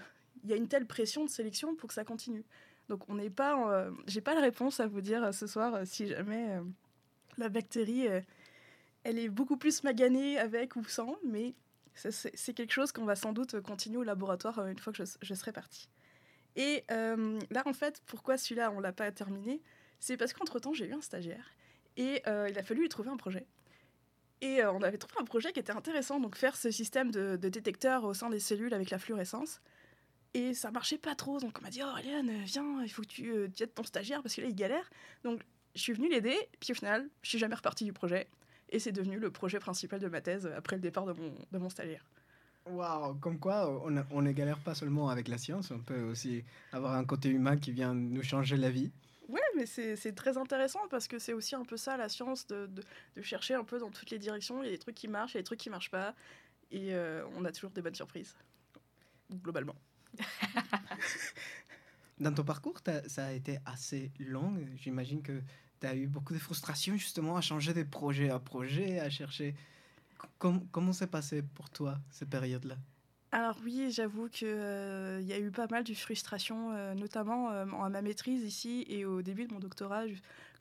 il 0.45 0.51
y 0.51 0.53
a 0.53 0.57
une 0.57 0.69
telle 0.69 0.87
pression 0.87 1.25
de 1.25 1.31
sélection 1.31 1.75
pour 1.75 1.89
que 1.89 1.95
ça 1.95 2.05
continue? 2.05 2.45
Donc 2.89 3.09
on 3.09 3.17
n'est 3.17 3.31
pas, 3.31 3.71
euh, 3.71 3.91
j'ai 4.07 4.21
pas 4.21 4.35
la 4.35 4.41
réponse 4.41 4.81
à 4.81 4.87
vous 4.87 5.01
dire 5.01 5.23
euh, 5.23 5.33
ce 5.33 5.47
soir 5.47 5.87
si 5.87 6.07
jamais 6.07 6.59
la 7.37 7.49
bactérie, 7.49 8.07
elle 9.05 9.19
est 9.19 9.29
beaucoup 9.29 9.57
plus 9.57 9.85
maganée 9.85 10.39
avec 10.39 10.75
ou 10.75 10.85
sans, 10.85 11.17
mais 11.25 11.55
c'est 11.99 12.55
quelque 12.55 12.73
chose 12.73 12.93
qu'on 12.93 13.05
va 13.05 13.17
sans 13.17 13.33
doute 13.33 13.61
continuer 13.61 13.99
au 13.99 14.03
laboratoire 14.03 14.59
euh, 14.59 14.69
une 14.69 14.79
fois 14.79 14.93
que 14.93 15.05
je, 15.05 15.35
serai 15.35 15.53
partie. 15.53 15.89
Et 16.57 16.85
euh, 16.91 17.39
là 17.51 17.63
en 17.67 17.73
fait, 17.73 18.03
pourquoi 18.07 18.39
celui-là 18.39 18.71
on 18.71 18.81
l'a 18.81 18.93
pas 18.93 19.11
terminé, 19.13 19.61
c'est 20.01 20.17
parce 20.17 20.33
qu'entre 20.33 20.59
temps 20.59 20.73
j'ai 20.73 20.87
eu 20.87 20.93
un 20.93 21.01
stagiaire 21.01 21.53
et 21.97 22.23
euh, 22.27 22.49
il 22.51 22.59
a 22.59 22.63
fallu 22.63 22.83
lui 22.83 22.89
trouver 22.89 23.11
un 23.11 23.17
projet. 23.17 23.47
Et 24.41 24.65
on 24.65 24.83
avait 24.83 24.99
trouvé 24.99 25.21
un 25.21 25.25
projet 25.25 25.53
qui 25.53 25.59
était 25.59 25.73
intéressant, 25.73 26.21
donc 26.21 26.37
faire 26.37 26.55
ce 26.57 26.71
système 26.71 27.11
de, 27.11 27.37
de 27.37 27.49
détecteur 27.49 28.05
au 28.05 28.15
sein 28.15 28.31
des 28.31 28.39
cellules 28.39 28.73
avec 28.73 28.91
la 28.91 28.99
fluorescence. 29.01 29.61
Et 30.33 30.55
ça 30.55 30.71
marchait 30.71 30.99
pas 30.99 31.17
trop, 31.17 31.41
donc 31.41 31.59
on 31.59 31.63
m'a 31.63 31.71
dit 31.71 31.81
Oh, 31.83 31.99
Léane, 32.05 32.31
viens, 32.45 32.83
il 32.85 32.89
faut 32.89 33.03
que 33.03 33.09
tu, 33.09 33.33
tu 33.53 33.63
aides 33.65 33.75
ton 33.75 33.83
stagiaire 33.83 34.23
parce 34.23 34.37
que 34.37 34.43
là 34.43 34.47
il 34.47 34.55
galère. 34.55 34.89
Donc 35.25 35.43
je 35.75 35.83
suis 35.83 35.93
venue 35.93 36.09
l'aider, 36.09 36.37
puis 36.61 36.73
au 36.73 36.75
final, 36.75 37.09
je 37.23 37.31
suis 37.31 37.39
jamais 37.39 37.55
repartie 37.55 37.85
du 37.85 37.93
projet. 37.93 38.29
Et 38.71 38.79
c'est 38.79 38.93
devenu 38.93 39.19
le 39.19 39.31
projet 39.31 39.59
principal 39.59 40.01
de 40.01 40.09
ma 40.09 40.21
thèse 40.21 40.47
après 40.57 40.77
le 40.77 40.83
départ 40.83 41.07
de 41.07 41.13
mon, 41.13 41.33
de 41.53 41.59
mon 41.59 41.71
stagiaire. 41.71 42.05
Waouh, 42.67 43.15
comme 43.15 43.39
quoi 43.39 43.81
on, 43.85 43.97
a- 43.97 44.07
on 44.11 44.21
ne 44.21 44.33
galère 44.33 44.59
pas 44.59 44.75
seulement 44.75 45.09
avec 45.09 45.29
la 45.29 45.39
science, 45.39 45.71
on 45.71 45.79
peut 45.79 46.03
aussi 46.03 46.45
avoir 46.73 46.95
un 46.95 47.05
côté 47.05 47.31
humain 47.31 47.57
qui 47.57 47.73
vient 47.73 47.95
nous 47.95 48.23
changer 48.23 48.57
la 48.59 48.71
vie. 48.71 48.91
Ouais, 49.29 49.41
mais 49.57 49.67
c'est 49.67 50.13
très 50.15 50.37
intéressant 50.39 50.81
parce 50.91 51.07
que 51.09 51.19
c'est 51.19 51.33
aussi 51.35 51.55
un 51.55 51.65
peu 51.65 51.77
ça 51.77 51.97
la 51.97 52.09
science, 52.09 52.47
de, 52.47 52.67
de, 52.67 52.83
de 53.17 53.23
chercher 53.23 53.55
un 53.55 53.65
peu 53.65 53.79
dans 53.79 53.91
toutes 53.91 54.11
les 54.11 54.19
directions. 54.19 54.63
Il 54.63 54.67
y 54.67 54.69
a 54.69 54.73
des 54.73 54.79
trucs 54.79 54.95
qui 54.97 55.09
marchent, 55.09 55.33
il 55.33 55.37
y 55.37 55.39
a 55.39 55.43
des 55.43 55.47
trucs 55.47 55.61
qui 55.61 55.71
marchent 55.71 55.91
pas. 55.91 56.15
Et 56.71 56.95
euh, 56.95 57.25
on 57.37 57.45
a 57.47 57.53
toujours 57.53 57.71
des 57.71 57.81
bonnes 57.83 57.95
surprises, 57.95 58.35
globalement. 59.43 59.75
Dans 62.21 62.35
ton 62.35 62.43
parcours, 62.45 62.81
ça 63.07 63.27
a 63.27 63.33
été 63.33 63.59
assez 63.65 64.11
long. 64.19 64.53
J'imagine 64.77 65.23
que 65.23 65.41
tu 65.81 65.87
as 65.87 65.95
eu 65.95 66.07
beaucoup 66.07 66.35
de 66.35 66.39
frustration 66.39 66.97
justement 66.97 67.37
à 67.37 67.41
changer 67.41 67.75
de 67.75 67.83
projet 67.83 68.31
à 68.31 68.39
projet, 68.39 69.01
à 69.01 69.11
chercher. 69.11 69.55
Com- 70.39 70.67
comment 70.73 70.93
s'est 70.93 71.07
passé 71.07 71.43
pour 71.43 71.71
toi 71.71 71.99
cette 72.11 72.31
période-là? 72.31 72.77
Alors 73.31 73.59
oui, 73.63 73.91
j'avoue 73.91 74.29
qu'il 74.29 74.49
y 74.49 75.33
a 75.33 75.39
eu 75.39 75.51
pas 75.51 75.67
mal 75.67 75.85
de 75.85 75.93
frustration, 75.95 76.73
euh, 76.73 76.95
notamment 76.95 77.51
euh, 77.51 77.67
à 77.67 77.89
ma 77.91 78.01
maîtrise 78.01 78.43
ici 78.43 78.85
et 78.89 79.05
au 79.05 79.21
début 79.23 79.47
de 79.47 79.53
mon 79.53 79.61
doctorat, 79.61 80.05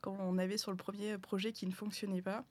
quand 0.01 0.17
on 0.19 0.37
avait 0.37 0.57
sur 0.57 0.71
le 0.71 0.77
premier 0.77 1.17
projet 1.17 1.53
qui 1.53 1.65
ne 1.65 1.71
fonctionnait 1.71 2.21
pas. 2.21 2.43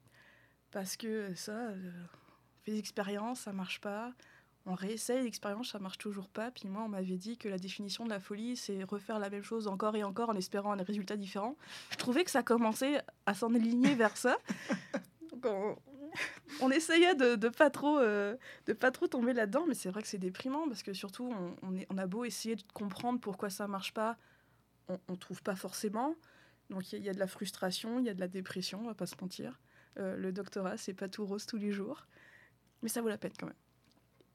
Parce 0.71 0.97
que 0.97 1.35
ça, 1.35 1.53
euh, 1.53 1.93
on 2.05 2.65
fait 2.65 2.73
des 2.73 2.79
expériences, 2.79 3.41
ça 3.41 3.53
marche 3.53 3.81
pas. 3.81 4.15
On 4.69 4.75
réessaye 4.75 5.23
l'expérience, 5.23 5.71
ça 5.71 5.79
marche 5.79 5.99
toujours 5.99 6.29
pas. 6.29 6.51
Puis 6.51 6.69
moi, 6.69 6.83
on 6.83 6.89
m'avait 6.89 7.17
dit 7.17 7.39
que 7.39 7.49
la 7.49 7.59
définition 7.59 8.05
de 8.05 8.11
la 8.11 8.19
folie, 8.19 8.57
c'est 8.57 8.83
refaire 8.83 9.19
la 9.21 9.31
même 9.31 9.45
chose 9.45 9.69
encore 9.69 9.95
et 9.95 10.03
encore 10.03 10.29
en 10.31 10.35
espérant 10.35 10.73
un 10.73 10.83
résultat 10.83 11.17
différent. 11.17 11.57
Je 11.91 11.97
trouvais 11.97 12.25
que 12.25 12.31
ça 12.33 12.43
commençait 12.43 13.01
à 13.27 13.35
s'en 13.35 13.55
aligner 13.55 13.95
vers 13.95 14.17
ça. 14.17 14.37
Donc 15.31 15.45
on, 15.47 15.77
on 16.61 16.71
essayait 16.73 17.15
de, 17.15 17.37
de 17.37 17.49
pas 17.49 17.71
trop... 17.71 17.99
euh, 17.99 18.37
de 18.67 18.73
pas 18.73 18.91
trop 18.91 19.07
tomber 19.07 19.33
là-dedans, 19.35 19.67
mais 19.69 19.75
c'est 19.75 19.89
vrai 19.91 20.03
que 20.03 20.09
c'est 20.09 20.19
déprimant 20.19 20.67
parce 20.67 20.83
que 20.83 20.93
surtout, 20.93 21.31
on, 21.33 21.55
on 21.63 21.77
est, 21.77 21.87
on 21.91 21.99
a 21.99 22.07
beau 22.09 22.25
essayer 22.25 22.57
de 22.57 22.65
comprendre 22.75 23.21
pourquoi 23.21 23.51
ça 23.51 23.69
marche 23.69 23.95
pas, 23.95 24.17
on, 24.89 24.99
on 25.09 25.15
trouve 25.17 25.43
pas 25.45 25.55
forcément. 25.55 26.17
Donc 26.71 26.91
il 26.93 26.97
y, 26.97 26.97
a- 26.97 26.99
il 26.99 27.05
y 27.05 27.09
a 27.09 27.15
de 27.15 27.21
la 27.21 27.29
frustration, 27.29 28.01
il 28.01 28.07
y 28.07 28.09
a 28.09 28.15
de 28.15 28.21
la 28.21 28.27
dépression, 28.29 28.81
on 28.81 28.87
va 28.87 28.95
pas 28.95 29.07
se 29.07 29.15
mentir. 29.21 29.61
Euh, 29.99 30.17
le 30.17 30.33
doctorat, 30.33 30.77
c'est 30.77 30.93
pas 30.95 31.09
tout 31.09 31.25
rose 31.25 31.47
tous 31.47 31.57
les 31.57 31.71
jours, 31.71 32.07
mais 32.83 32.89
ça 32.89 33.01
vaut 33.01 33.09
la 33.09 33.17
peine 33.19 33.33
quand 33.39 33.47
même. 33.47 33.55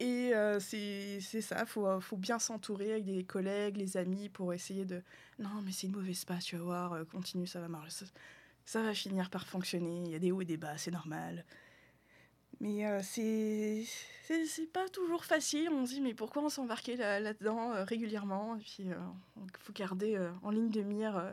Et 0.02 0.34
euh, 0.34 0.60
c'est 0.60 1.20
ça, 1.22 1.64
faut, 1.68 1.86
euh, 1.86 2.00
faut 2.00 2.18
bien 2.18 2.40
s'entourer 2.40 2.94
avec 2.94 3.06
des 3.06 3.24
collègues, 3.24 3.78
les 3.78 3.98
amis 3.98 4.30
pour 4.30 4.52
essayer 4.52 4.84
de. 4.84 5.04
Non, 5.38 5.62
mais 5.64 5.72
c'est 5.72 5.86
une 5.86 5.94
mauvaise 5.94 6.26
passe, 6.26 6.46
tu 6.46 6.58
vas 6.58 6.64
voir, 6.64 6.94
euh, 6.94 7.04
continue, 7.06 7.46
ça 7.46 7.62
va 7.62 7.68
marcher. 7.68 8.06
Ça, 8.66 8.82
va 8.82 8.96
finir 8.96 9.30
par 9.30 9.46
fonctionner, 9.46 10.02
il 10.06 10.12
y 10.12 10.16
a 10.16 10.20
des 10.20 10.32
hauts 10.32 10.42
et 10.42 10.46
des 10.46 10.58
bas, 10.58 10.76
c'est 10.76 10.90
normal. 10.90 11.46
Mais 12.60 12.88
euh, 12.88 13.02
c'est 13.04 13.86
pas 14.74 14.90
toujours 14.90 15.24
facile. 15.24 15.70
On 15.72 15.86
se 15.86 15.94
dit, 15.94 16.02
mais 16.02 16.16
pourquoi 16.16 16.42
on 16.42 16.50
s'embarquait 16.50 16.96
là- 16.96 17.20
là-dedans 17.20 17.72
euh, 17.74 17.84
régulièrement? 17.84 18.56
Et 18.56 18.60
puis, 18.60 18.86
il 18.86 18.96
faut 19.60 19.74
garder 19.74 20.16
euh, 20.16 20.32
en 20.42 20.50
ligne 20.50 20.72
de 20.72 20.82
mire 20.82 21.16
euh, 21.16 21.32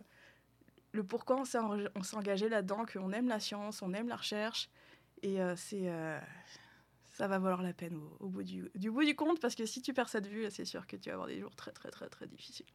le 0.92 1.02
pourquoi 1.04 1.40
on 1.40 1.44
s'est 1.46 2.16
engagé 2.16 2.50
là-dedans, 2.50 2.84
qu'on 2.84 3.12
aime 3.12 3.28
la 3.28 3.40
science, 3.40 3.80
on 3.80 3.94
aime 3.94 4.08
la 4.08 4.16
recherche. 4.16 4.68
Et 5.22 5.40
euh, 5.40 5.56
c'est 5.56 5.88
euh, 5.88 6.18
ça 7.18 7.26
va 7.26 7.38
valoir 7.40 7.62
la 7.62 7.72
peine 7.72 7.96
au, 7.96 8.16
au 8.26 8.28
bout 8.28 8.44
du, 8.44 8.70
du 8.76 8.90
bout 8.92 9.04
du 9.04 9.16
compte, 9.16 9.40
parce 9.40 9.56
que 9.56 9.66
si 9.66 9.82
tu 9.82 9.92
perds 9.92 10.10
de 10.22 10.28
vue, 10.28 10.46
c'est 10.50 10.64
sûr 10.64 10.86
que 10.86 10.96
tu 10.96 11.08
vas 11.08 11.14
avoir 11.14 11.26
des 11.28 11.40
jours 11.40 11.54
très, 11.56 11.72
très, 11.72 11.90
très, 11.90 12.08
très 12.08 12.28
difficiles. 12.28 12.66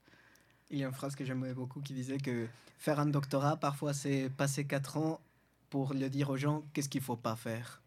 Il 0.69 0.79
y 0.79 0.83
a 0.83 0.87
une 0.87 0.93
phrase 0.93 1.15
que 1.15 1.23
j'aimais 1.23 1.53
beaucoup 1.53 1.79
qui 1.81 1.93
disait 1.93 2.17
que 2.17 2.47
faire 2.77 2.99
un 2.99 3.05
doctorat, 3.05 3.55
parfois, 3.57 3.93
c'est 3.93 4.29
passer 4.29 4.65
quatre 4.67 4.97
ans 4.97 5.21
pour 5.69 5.93
le 5.93 6.09
dire 6.09 6.29
aux 6.29 6.37
gens 6.37 6.63
qu'est-ce 6.73 6.89
qu'il 6.89 7.01
faut 7.01 7.15
pas 7.15 7.35
faire. 7.35 7.81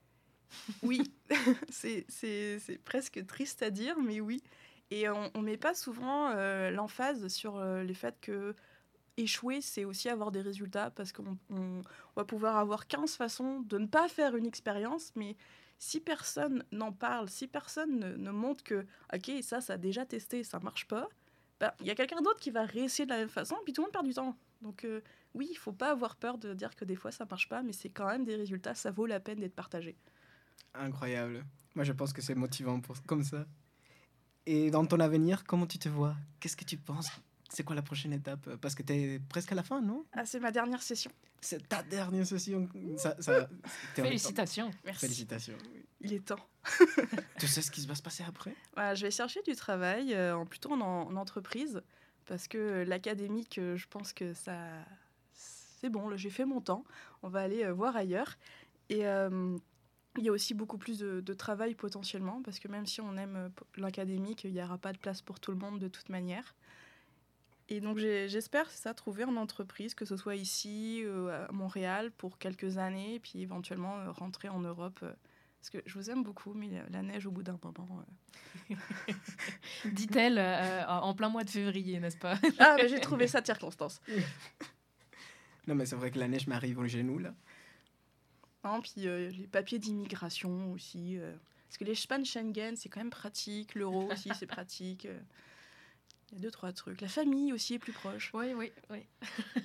Oui, 0.83 1.13
c'est 1.69 2.07
presque 2.85 3.27
triste 3.27 3.63
à 3.63 3.71
dire, 3.71 3.97
mais 4.01 4.21
oui. 4.21 4.43
Et 4.91 5.09
on 5.09 5.31
ne 5.35 5.43
met 5.43 5.57
pas 5.57 5.75
souvent 5.75 6.31
euh, 6.31 6.71
l'emphase 6.71 7.29
sur 7.29 7.57
euh, 7.57 7.83
le 7.83 7.93
fait 7.93 8.17
que 8.21 8.55
échouer, 9.17 9.61
c'est 9.61 9.85
aussi 9.85 10.09
avoir 10.09 10.31
des 10.31 10.41
résultats, 10.43 10.91
parce 10.91 11.13
qu'on 11.13 11.37
on- 11.51 11.81
on 11.81 12.21
va 12.21 12.25
pouvoir 12.25 12.57
avoir 12.57 12.87
15 12.87 13.17
façons 13.17 13.61
de 13.61 13.79
ne 13.79 13.87
pas 13.87 14.09
faire 14.09 14.37
une 14.37 14.47
expérience, 14.47 15.13
mais 15.17 15.37
si 15.79 16.01
personne 16.01 16.65
n'en 16.73 16.93
parle, 16.93 17.29
si 17.29 17.47
personne 17.47 17.99
ne, 17.99 18.31
montre 18.31 18.65
que, 18.65 18.87
ok, 19.15 19.31
ça, 19.43 19.61
ça 19.61 19.75
a 19.75 19.79
déjà 19.79 20.07
testé, 20.07 20.43
ça 20.45 20.59
marche 20.61 20.87
pas, 20.87 21.09
ben, 21.61 21.73
il 21.81 21.87
y 21.87 21.91
a 21.91 21.95
quelqu'un 21.95 22.21
d'autre 22.21 22.41
qui 22.41 22.51
va 22.51 22.65
réessayer 22.65 23.07
de 23.07 23.11
la 23.11 23.19
même 23.19 23.29
façon, 23.29 23.57
puis 23.65 23.73
tout 23.73 23.83
le 23.83 23.87
monde 23.87 23.93
perd 23.93 24.07
du 24.07 24.15
temps. 24.15 24.37
Donc 24.63 24.85
euh, 24.85 25.01
oui, 25.35 25.49
il 25.51 25.57
faut 25.57 25.73
pas 25.73 25.91
avoir 25.91 26.17
peur 26.17 26.39
de 26.39 26.55
dire 26.55 26.75
que 26.77 26.85
des 26.85 26.97
fois 26.97 27.13
ça 27.13 27.27
marche 27.29 27.49
pas, 27.49 27.63
mais 27.63 27.73
c'est 27.73 27.91
quand 27.91 28.07
même 28.07 28.25
des 28.25 28.37
résultats, 28.37 28.75
ça 28.75 28.91
vaut 28.91 29.07
la 29.07 29.21
peine 29.21 29.41
d'être 29.41 29.55
partagé. 29.55 29.97
Incroyable. 30.75 31.45
Moi, 31.75 31.85
je 31.85 31.93
pense 31.93 32.13
que 32.13 32.23
c'est 32.23 32.35
motivant 32.35 32.81
comme 33.07 33.23
ça. 33.23 33.47
Et 34.47 34.71
dans 34.71 34.87
ton 34.87 35.01
avenir, 35.01 35.45
comment 35.45 35.67
tu 35.67 35.79
te 35.79 35.89
vois? 35.89 36.17
Qu'est-ce 36.41 36.57
que 36.57 36.65
tu 36.65 36.77
penses? 36.77 37.11
C'est 37.49 37.63
quoi 37.63 37.77
la 37.77 37.83
prochaine 37.83 38.13
étape? 38.13 38.57
Parce 38.57 38.75
que 38.75 38.83
tu 38.83 38.93
es 38.93 39.21
presque 39.29 39.53
à 39.53 39.55
la 39.55 39.63
fin, 39.63 39.81
non? 39.81 40.05
Ah, 40.13 40.27
c'est 40.27 40.41
ma 40.41 40.51
dernière 40.51 40.83
session. 40.83 41.11
C'est 41.41 41.69
ta 41.69 41.83
dernière 41.83 42.27
session. 42.27 42.69
Ça, 42.97 43.17
ça, 43.21 43.49
Félicitations. 43.95 44.71
Merci. 44.85 45.01
Félicitations. 45.01 45.57
Il 46.01 46.13
est 46.13 46.25
temps. 46.25 46.41
Tu 47.39 47.47
sais 47.47 47.63
ce 47.63 47.71
qui 47.71 47.87
va 47.87 47.95
se 47.95 48.03
passer 48.03 48.25
après? 48.27 48.55
Voilà, 48.75 48.95
je 48.95 49.05
vais 49.05 49.11
chercher 49.11 49.43
du 49.43 49.55
travail, 49.55 50.15
euh, 50.15 50.37
en, 50.37 50.47
plutôt 50.47 50.73
en, 50.73 50.81
en 50.81 51.17
entreprise, 51.17 51.83
parce 52.27 52.49
que 52.49 52.85
l'académique, 52.87 53.59
euh, 53.59 53.77
je 53.77 53.87
pense 53.89 54.13
que 54.13 54.35
ça, 54.35 54.59
c'est 55.33 55.91
bon, 55.91 56.17
j'ai 56.17 56.31
fait 56.31 56.45
mon 56.45 56.61
temps. 56.61 56.85
On 57.23 57.29
va 57.29 57.41
aller 57.41 57.65
euh, 57.65 57.73
voir 57.73 57.95
ailleurs. 57.97 58.37
Et 58.89 59.07
euh, 59.07 59.57
il 60.17 60.25
y 60.25 60.29
a 60.29 60.33
aussi 60.33 60.55
beaucoup 60.55 60.79
plus 60.79 60.99
de, 60.99 61.21
de 61.21 61.35
travail 61.35 61.75
potentiellement, 61.75 62.43
parce 62.43 62.59
que 62.59 62.69
même 62.69 62.87
si 62.87 63.01
on 63.01 63.17
aime 63.17 63.51
l'académique, 63.77 64.45
il 64.45 64.53
n'y 64.53 64.63
aura 64.63 64.79
pas 64.79 64.93
de 64.93 64.99
place 64.99 65.23
pour 65.23 65.39
tout 65.39 65.51
le 65.53 65.59
monde 65.59 65.79
de 65.79 65.89
toute 65.89 66.09
manière. 66.09 66.55
Et 67.69 67.81
donc 67.81 67.99
j'espère, 67.99 68.71
c'est 68.71 68.83
ça, 68.83 68.95
trouver 68.95 69.25
une 69.25 69.39
entreprise, 69.39 69.95
que 69.95 70.05
ce 70.05 70.17
soit 70.17 70.37
ici, 70.37 71.03
euh, 71.05 71.47
à 71.49 71.53
Montréal, 71.53 72.13
pour 72.13 72.39
quelques 72.39 72.79
années, 72.79 73.19
puis 73.21 73.43
éventuellement 73.43 73.99
euh, 73.99 74.13
rentrer 74.13 74.49
en 74.49 74.61
Europe. 74.61 75.01
euh, 75.03 75.13
parce 75.61 75.71
que 75.71 75.79
je 75.85 75.95
vous 75.99 76.11
aime 76.11 76.23
beaucoup, 76.23 76.55
mais 76.55 76.69
la- 76.91 77.03
neige 77.03 77.27
au 77.27 77.33
bout 77.33 77.43
d'un 77.43 77.59
moment. 77.61 78.05
euh, 78.71 78.75
Dit-elle 79.85 80.39
euh, 80.39 80.87
en 80.87 81.13
plein 81.15 81.29
mois 81.29 81.43
de 81.43 81.51
février, 81.51 81.99
n'est-ce 81.99 82.19
pas? 82.19 82.39
Ah, 82.61 82.77
mais 82.77 82.89
j'ai 82.89 83.01
trouvé 83.01 83.27
ça 83.27 83.41
de 83.41 83.47
circonstance. 83.47 84.01
Non, 85.67 85.75
mais 85.75 85.87
c'est 85.87 85.97
vrai 85.97 86.13
que 86.13 86.19
la 86.21 86.29
neige 86.29 86.47
m'arrive 86.47 86.79
au 86.79 86.87
genou, 86.87 87.19
là. 87.19 87.35
Hein, 88.63 88.81
puis 88.81 89.09
euh, 89.09 89.31
les 89.31 89.47
papiers 89.49 89.79
d'immigration 89.81 90.71
aussi. 90.73 91.19
euh, 91.19 91.35
parce 91.69 91.79
que 91.79 91.85
les 91.85 91.95
Schengen, 92.25 92.77
c'est 92.77 92.89
quand 92.89 93.01
même 93.01 93.11
pratique. 93.11 93.75
L'euro 93.75 94.13
aussi, 94.13 94.31
c'est 94.39 94.47
pratique. 94.47 95.07
Il 96.31 96.37
y 96.37 96.39
a 96.39 96.43
deux, 96.43 96.51
trois 96.51 96.73
trucs. 96.73 97.01
La 97.01 97.09
famille 97.09 97.53
aussi 97.53 97.75
est 97.75 97.79
plus 97.79 97.93
proche. 97.93 98.31
Oui, 98.35 98.53
oui, 98.55 98.73
oui. 98.91 99.07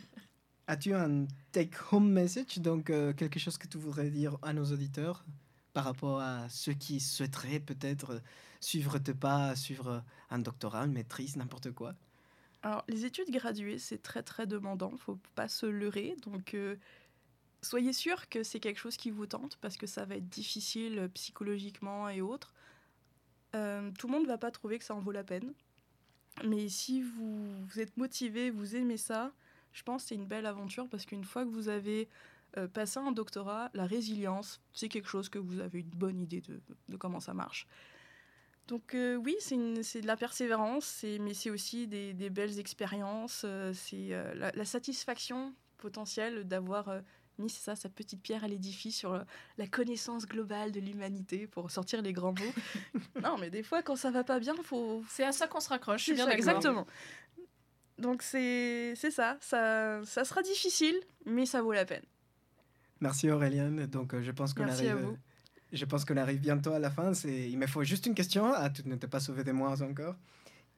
As-tu 0.67 0.93
un 0.93 1.27
take-home 1.51 2.09
message, 2.11 2.59
donc 2.59 2.89
euh, 2.89 3.13
quelque 3.13 3.39
chose 3.39 3.57
que 3.57 3.67
tu 3.67 3.77
voudrais 3.77 4.09
dire 4.09 4.37
à 4.41 4.53
nos 4.53 4.65
auditeurs 4.65 5.25
par 5.73 5.85
rapport 5.85 6.19
à 6.19 6.47
ceux 6.49 6.73
qui 6.73 6.99
souhaiteraient 6.99 7.59
peut-être 7.59 8.21
suivre 8.59 8.99
tes 8.99 9.13
pas, 9.13 9.55
suivre 9.55 10.03
un 10.29 10.39
doctorat, 10.39 10.85
une 10.85 10.93
maîtrise, 10.93 11.35
n'importe 11.35 11.71
quoi? 11.71 11.95
Alors, 12.63 12.83
les 12.87 13.05
études 13.05 13.31
graduées, 13.31 13.79
c'est 13.79 14.01
très, 14.01 14.21
très 14.21 14.45
demandant. 14.45 14.95
faut 14.97 15.19
pas 15.35 15.47
se 15.47 15.65
leurrer. 15.65 16.15
Donc, 16.23 16.53
euh, 16.53 16.75
soyez 17.61 17.93
sûr 17.93 18.29
que 18.29 18.43
c'est 18.43 18.59
quelque 18.59 18.79
chose 18.79 18.97
qui 18.97 19.09
vous 19.09 19.25
tente 19.25 19.57
parce 19.61 19.77
que 19.77 19.87
ça 19.87 20.05
va 20.05 20.15
être 20.15 20.29
difficile 20.29 20.99
euh, 20.99 21.07
psychologiquement 21.09 22.07
et 22.09 22.21
autres. 22.21 22.53
Euh, 23.55 23.91
tout 23.97 24.07
le 24.07 24.13
monde 24.13 24.27
va 24.27 24.37
pas 24.37 24.51
trouver 24.51 24.77
que 24.77 24.85
ça 24.85 24.93
en 24.95 24.99
vaut 24.99 25.11
la 25.11 25.23
peine. 25.23 25.53
Mais 26.43 26.69
si 26.69 27.01
vous, 27.01 27.65
êtes 27.77 27.95
motivé, 27.97 28.49
vous 28.49 28.75
aimez 28.75 28.97
ça, 28.97 29.31
je 29.73 29.83
pense 29.83 30.03
que 30.03 30.09
c'est 30.09 30.15
une 30.15 30.25
belle 30.25 30.45
aventure 30.45 30.87
parce 30.89 31.05
qu'une 31.05 31.23
fois 31.23 31.45
que 31.45 31.49
vous 31.49 31.69
avez 31.69 32.09
euh, 32.57 32.67
passé 32.67 32.99
un 32.99 33.11
doctorat, 33.11 33.69
la 33.73 33.85
résilience, 33.85 34.61
c'est 34.73 34.89
quelque 34.89 35.07
chose 35.07 35.29
que 35.29 35.39
vous 35.39 35.59
avez 35.59 35.79
une 35.79 35.89
bonne 35.89 36.19
idée 36.19 36.41
de, 36.41 36.97
comment 36.97 37.19
ça 37.19 37.33
marche. 37.33 37.67
Donc 38.67 38.93
euh, 38.95 39.15
oui, 39.15 39.35
c'est 39.39 40.01
de 40.01 40.07
la 40.07 40.17
persévérance, 40.17 41.05
mais 41.19 41.33
c'est 41.33 41.49
aussi 41.49 41.87
des, 41.87 42.29
belles 42.29 42.59
expériences, 42.59 43.43
euh, 43.45 43.73
c'est 43.73 44.11
la 44.35 44.65
satisfaction 44.65 45.53
potentielle 45.77 46.47
d'avoir 46.47 47.01
euh, 47.39 47.43
mis 47.43 47.49
c'est 47.49 47.63
ça, 47.63 47.75
sa 47.75 47.89
petite 47.89 48.21
pierre 48.21 48.43
à 48.43 48.47
l'édifice 48.47 48.97
sur 48.97 49.13
euh, 49.13 49.23
la 49.57 49.67
connaissance 49.67 50.25
globale 50.25 50.71
de 50.71 50.79
l'humanité, 50.79 51.47
pour 51.47 51.71
sortir 51.71 52.01
les 52.01 52.13
grands 52.13 52.33
mots. 52.33 52.99
non, 53.23 53.37
mais 53.37 53.49
des 53.49 53.63
fois, 53.63 53.81
quand 53.81 53.95
ça 53.95 54.11
va 54.11 54.23
pas 54.23 54.39
bien, 54.39 54.53
faut, 54.63 55.03
C'est 55.09 55.23
à 55.23 55.31
ça 55.31 55.47
qu'on 55.47 55.59
se 55.59 55.69
raccroche, 55.69 55.99
je 55.99 56.03
suis 56.05 56.11
c'est 56.11 56.15
bien 56.15 56.25
ça, 56.25 56.31
d'accord. 56.31 56.55
Exactement. 56.57 56.87
Donc 57.97 58.23
c'est 58.23 58.95
ça, 58.95 59.37
ça, 59.41 60.01
ça 60.05 60.23
sera 60.25 60.41
difficile, 60.41 60.95
mais 61.25 61.45
ça 61.45 61.61
vaut 61.61 61.71
la 61.71 61.85
peine. 61.85 62.03
Merci 62.99 63.29
Auréliane. 63.29 63.85
Donc 63.87 64.13
euh, 64.13 64.23
je 64.23 64.31
pense 64.31 64.53
qu'on 64.53 64.65
Merci 64.65 64.87
arrive. 64.87 65.05
à 65.05 65.07
vous. 65.07 65.17
Je 65.71 65.85
pense 65.85 66.05
qu'on 66.05 66.17
arrive 66.17 66.39
bientôt 66.39 66.73
à 66.73 66.79
la 66.79 66.89
fin. 66.89 67.11
Il 67.25 67.57
me 67.57 67.67
faut 67.67 67.83
juste 67.83 68.05
une 68.05 68.15
question. 68.15 68.51
Ah, 68.53 68.69
tu 68.69 68.87
ne 68.87 68.95
t'es 68.95 69.07
pas 69.07 69.19
sauvé 69.19 69.43
de 69.43 69.51
moi 69.51 69.81
encore. 69.81 70.15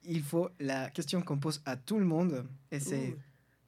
Il 0.03 0.21
faut 0.21 0.49
la 0.59 0.89
question 0.89 1.21
qu'on 1.21 1.39
pose 1.39 1.61
à 1.65 1.77
tout 1.77 1.97
le 1.97 2.05
monde, 2.05 2.45
et 2.71 2.79
c'est 2.79 3.15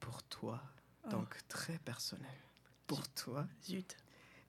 pour 0.00 0.22
toi. 0.24 0.62
Oh. 1.04 1.10
Donc 1.10 1.36
très 1.48 1.78
personnel. 1.78 2.26
Pour 2.86 3.08
toi, 3.10 3.46
Zut. 3.64 3.96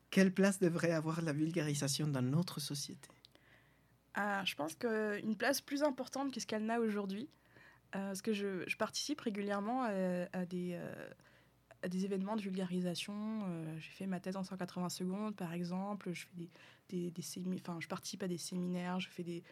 quelle 0.10 0.32
place 0.34 0.60
devrait 0.60 0.92
avoir 0.92 1.22
la 1.22 1.34
vulgarisation 1.34 2.08
dans 2.08 2.22
notre 2.22 2.60
société? 2.60 3.10
Ah, 4.14 4.44
je 4.46 4.56
pense 4.56 4.76
qu'une 4.76 5.36
place 5.36 5.62
plus 5.62 5.84
importante 5.84 6.32
que 6.34 6.40
ce 6.40 6.48
qu'elle 6.48 6.66
n'a 6.66 6.80
aujourd'hui, 6.80 7.30
euh, 7.96 8.08
parce 8.08 8.22
que 8.22 8.34
je, 8.34 8.64
je 8.68 8.78
participe 8.78 9.22
régulièrement 9.22 9.84
à, 9.84 10.28
à 10.34 10.46
des, 10.46 10.72
euh, 10.74 11.10
à 11.84 11.88
des 11.88 12.06
événements 12.06 12.36
de 12.36 12.42
vulgarisation. 12.42 13.14
euh, 13.48 13.78
J'ai 13.80 13.92
fait 13.92 14.08
ma 14.08 14.20
thèse 14.20 14.36
en 14.36 14.44
180 14.44 14.90
secondes, 14.90 15.36
par 15.36 15.54
exemple. 15.54 16.12
Je, 16.14 16.22
fais 16.26 16.36
des, 16.36 16.50
des, 16.90 17.12
des 17.12 17.22
je 17.22 17.88
participe 17.88 18.24
à 18.24 18.28
des 18.28 18.38
séminaires, 18.40 19.00
je 19.00 19.10
fais 19.10 19.24
des 19.24 19.44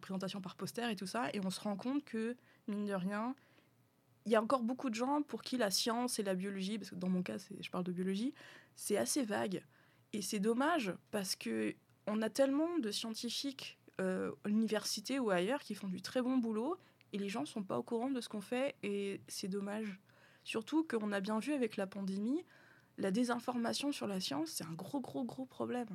présentations 0.00 0.40
par 0.40 0.56
poster 0.56 0.90
et 0.90 0.96
tout 0.96 1.06
ça. 1.06 1.30
Et 1.32 1.40
on 1.44 1.50
se 1.50 1.60
rend 1.60 1.76
compte 1.76 2.04
que, 2.04 2.36
mine 2.68 2.84
de 2.84 2.94
rien, 2.94 3.34
il 4.24 4.32
y 4.32 4.36
a 4.36 4.42
encore 4.42 4.62
beaucoup 4.62 4.90
de 4.90 4.94
gens 4.94 5.22
pour 5.22 5.42
qui 5.42 5.56
la 5.56 5.70
science 5.70 6.18
et 6.18 6.22
la 6.22 6.34
biologie, 6.34 6.78
parce 6.78 6.90
que 6.90 6.94
dans 6.94 7.08
mon 7.08 7.22
cas, 7.22 7.36
je 7.60 7.70
parle 7.70 7.84
de 7.84 7.92
biologie, 7.92 8.34
c'est 8.76 8.96
assez 8.96 9.22
vague. 9.22 9.64
Et 10.12 10.22
c'est 10.22 10.38
dommage 10.38 10.92
parce 11.10 11.36
que 11.36 11.74
on 12.06 12.20
a 12.22 12.30
tellement 12.30 12.78
de 12.78 12.90
scientifiques 12.90 13.78
euh, 14.00 14.32
à 14.44 14.48
l'université 14.48 15.18
ou 15.18 15.30
ailleurs 15.30 15.60
qui 15.60 15.74
font 15.74 15.88
du 15.88 16.02
très 16.02 16.22
bon 16.22 16.36
boulot 16.38 16.76
et 17.12 17.18
les 17.18 17.28
gens 17.28 17.44
sont 17.44 17.62
pas 17.62 17.78
au 17.78 17.82
courant 17.82 18.10
de 18.10 18.20
ce 18.20 18.28
qu'on 18.28 18.40
fait 18.40 18.74
et 18.82 19.20
c'est 19.28 19.48
dommage. 19.48 19.98
Surtout 20.44 20.84
qu'on 20.84 21.12
a 21.12 21.20
bien 21.20 21.38
vu 21.38 21.52
avec 21.52 21.76
la 21.76 21.86
pandémie, 21.86 22.44
la 22.98 23.10
désinformation 23.10 23.92
sur 23.92 24.06
la 24.06 24.20
science, 24.20 24.50
c'est 24.50 24.64
un 24.64 24.72
gros, 24.72 25.00
gros, 25.00 25.24
gros 25.24 25.46
problème. 25.46 25.88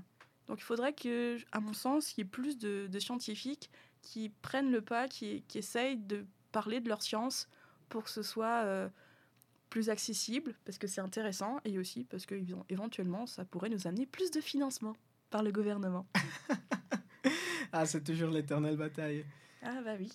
Donc 0.47 0.59
il 0.59 0.63
faudrait 0.63 0.93
que, 0.93 1.37
à 1.51 1.59
mon 1.59 1.73
sens, 1.73 2.13
il 2.13 2.19
y 2.19 2.21
ait 2.21 2.25
plus 2.25 2.57
de, 2.57 2.99
scientifiques 2.99 3.69
qui 4.01 4.29
prennent 4.29 4.71
le 4.71 4.81
pas, 4.81 5.07
qui 5.09 5.43
essayent 5.53 5.97
de 5.97 6.25
parler 6.51 6.79
de 6.79 6.87
leur 6.87 7.01
science 7.01 7.49
pour 7.89 8.03
que 8.03 8.09
ce 8.09 8.23
soit 8.23 8.63
euh, 8.63 8.89
plus 9.69 9.89
accessible, 9.89 10.55
parce 10.65 10.77
que 10.77 10.87
c'est 10.87 11.01
intéressant, 11.01 11.59
et 11.65 11.77
aussi 11.79 12.03
parce 12.05 12.25
que 12.25 12.35
éventuellement, 12.69 13.25
ça 13.25 13.45
pourrait 13.45 13.69
nous 13.69 13.87
amener 13.87 14.05
plus 14.05 14.31
de 14.31 14.41
financement 14.41 14.95
par 15.29 15.43
le 15.43 15.51
gouvernement. 15.51 16.05
Ah, 17.73 17.85
c'est 17.85 18.01
toujours 18.03 18.29
l'éternelle 18.29 18.77
bataille. 18.77 19.25
Ah 19.61 19.81
bah 19.83 19.95
oui. 19.99 20.09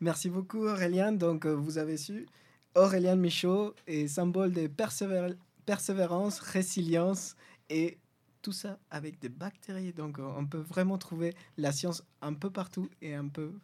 Merci 0.00 0.28
beaucoup 0.28 0.66
Auréliane. 0.66 1.16
Donc 1.16 1.46
euh, 1.46 1.54
vous 1.54 1.78
avez 1.78 1.96
su, 1.96 2.26
Auréliane 2.74 3.18
Michaud 3.18 3.74
est 3.86 4.06
symbole 4.08 4.52
de 4.52 4.66
persévér- 4.68 5.36
persévérance, 5.64 6.38
résilience 6.40 7.34
et 7.70 7.98
tout 8.42 8.52
ça 8.52 8.78
avec 8.90 9.18
des 9.20 9.30
bactéries. 9.30 9.94
Donc 9.94 10.18
euh, 10.18 10.34
on 10.36 10.46
peut 10.46 10.58
vraiment 10.60 10.98
trouver 10.98 11.34
la 11.56 11.72
science 11.72 12.04
un 12.20 12.34
peu 12.34 12.50
partout 12.50 12.90
et 13.00 13.14
un 13.14 13.28
peu 13.28 13.54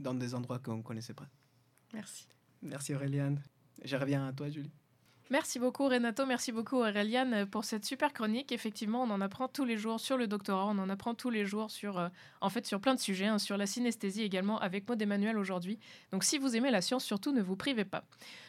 dans 0.00 0.14
des 0.14 0.34
endroits 0.34 0.58
qu'on 0.58 0.78
ne 0.78 0.82
connaissait 0.82 1.14
pas. 1.14 1.28
Merci. 1.92 2.26
Merci 2.62 2.94
Auréliane. 2.94 3.42
Je 3.84 3.96
reviens 3.96 4.26
à 4.26 4.32
toi 4.32 4.48
Julie. 4.50 4.72
Merci 5.30 5.60
beaucoup 5.60 5.86
Renato, 5.88 6.26
merci 6.26 6.50
beaucoup 6.50 6.78
Aureliane 6.78 7.46
pour 7.46 7.62
cette 7.64 7.84
super 7.84 8.12
chronique. 8.12 8.50
Effectivement, 8.50 9.04
on 9.04 9.10
en 9.10 9.20
apprend 9.20 9.46
tous 9.46 9.64
les 9.64 9.76
jours 9.76 10.00
sur 10.00 10.16
le 10.16 10.26
doctorat, 10.26 10.66
on 10.66 10.78
en 10.78 10.88
apprend 10.88 11.14
tous 11.14 11.30
les 11.30 11.46
jours 11.46 11.70
sur, 11.70 12.00
euh, 12.00 12.08
en 12.40 12.50
fait, 12.50 12.66
sur 12.66 12.80
plein 12.80 12.96
de 12.96 12.98
sujets, 12.98 13.26
hein, 13.26 13.38
sur 13.38 13.56
la 13.56 13.66
synesthésie 13.66 14.24
également 14.24 14.58
avec 14.58 14.88
Maud 14.88 15.00
Emmanuel 15.00 15.38
aujourd'hui. 15.38 15.78
Donc 16.10 16.24
si 16.24 16.36
vous 16.36 16.56
aimez 16.56 16.72
la 16.72 16.80
science, 16.80 17.04
surtout 17.04 17.30
ne 17.30 17.42
vous 17.42 17.54
privez 17.54 17.84
pas. 17.84 18.02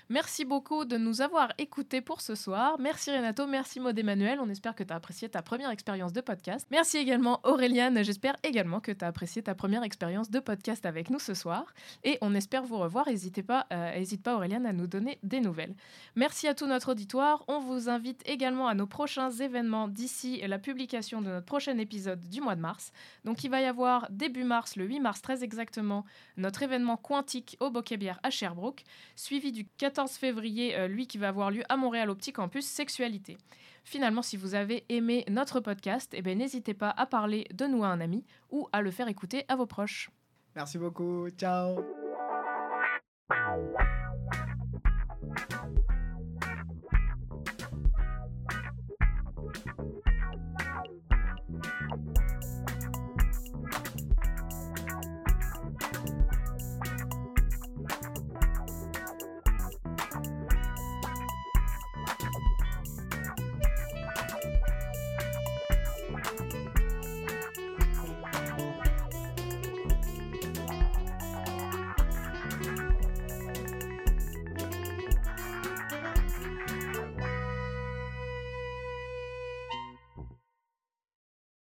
Merci 0.10 0.44
beaucoup 0.44 0.84
de 0.84 0.98
nous 0.98 1.22
avoir 1.22 1.54
écoutés 1.60 2.02
pour 2.02 2.20
ce 2.20 2.34
soir. 2.36 2.78
Merci 2.80 3.15
Renato, 3.15 3.46
merci 3.46 3.80
Maud 3.80 3.98
Emmanuel. 3.98 4.39
On 4.41 4.50
espère 4.50 4.76
que 4.76 4.84
tu 4.84 4.91
as 4.91 4.96
apprécié 4.98 5.30
ta 5.30 5.41
première 5.41 5.70
expérience 5.70 6.12
de 6.12 6.20
podcast. 6.20 6.67
Merci 6.72 6.98
également 6.98 7.39
Auréliane. 7.44 8.04
J'espère 8.04 8.36
également 8.44 8.82
que 8.82 8.91
tu 8.91 9.06
as 9.06 9.08
apprécié 9.08 9.44
ta 9.44 9.56
première 9.56 9.84
expérience 9.84 10.30
de 10.32 10.39
podcast 10.39 10.86
avec 10.86 11.12
nous 11.12 11.20
ce 11.20 11.34
soir. 11.34 11.74
Et 12.04 12.17
on 12.22 12.34
espère 12.34 12.63
vous 12.63 12.78
revoir. 12.78 13.08
N'hésitez 13.08 13.44
pas, 13.44 13.67
euh, 13.72 14.04
pas 14.24 14.36
Auréliane 14.36 14.65
à 14.65 14.74
nous 14.74 14.88
donner 14.88 15.20
des 15.24 15.39
nouvelles. 15.39 15.76
Merci 16.15 16.48
à 16.48 16.56
tout 16.56 16.67
notre 16.71 16.93
auditoire. 16.93 17.43
On 17.47 17.60
vous 17.60 17.89
invite 17.89 18.21
également 18.25 18.67
à 18.67 18.73
nos 18.73 18.88
prochains 18.88 19.29
événements 19.29 19.88
d'ici 19.88 20.41
la 20.47 20.57
publication 20.57 21.21
de 21.21 21.27
notre 21.27 21.45
prochain 21.45 21.77
épisode 21.77 22.21
du 22.29 22.41
mois 22.41 22.55
de 22.55 22.62
mars. 22.62 22.91
Donc 23.25 23.43
il 23.43 23.51
va 23.51 23.62
y 23.62 23.65
avoir 23.65 24.07
début 24.10 24.45
mars, 24.45 24.77
le 24.77 24.86
8 24.86 24.99
mars 25.01 25.21
très 25.21 25.43
exactement, 25.43 26.05
notre 26.38 26.63
événement 26.63 26.97
quantique 26.97 27.57
au 27.60 27.69
Boquet-Bière 27.69 28.19
à 28.23 28.29
Sherbrooke, 28.29 28.84
suivi 29.15 29.51
du 29.51 29.67
14 29.77 30.12
février, 30.12 30.77
euh, 30.77 30.88
lui 30.88 31.07
qui 31.07 31.17
va 31.17 31.27
avoir 31.27 31.51
lieu 31.51 31.63
à 31.69 31.75
Montréal 31.77 32.10
au 32.10 32.15
Petit 32.15 32.31
Campus 32.31 32.65
Sexualité. 32.65 33.38
Finalement, 33.84 34.21
si 34.21 34.38
vous 34.38 34.55
avez 34.55 34.86
aimé 34.89 35.25
notre 35.29 35.60
podcast, 35.60 36.13
eh 36.13 36.36
n'hésitez 36.36 36.73
pas 36.73 36.93
à 36.95 37.05
parler 37.05 37.47
de 37.53 37.65
nous 37.65 37.84
à 37.84 37.88
un 37.88 37.99
ami 37.99 38.25
ou 38.49 38.69
à 38.71 38.81
le 38.81 38.91
faire 38.91 39.10
écouter 39.10 39.43
à 39.49 39.55
vos 39.55 39.65
proches. 39.65 40.10
Merci 40.55 40.77
beaucoup. 40.77 41.29
Ciao. 41.31 41.81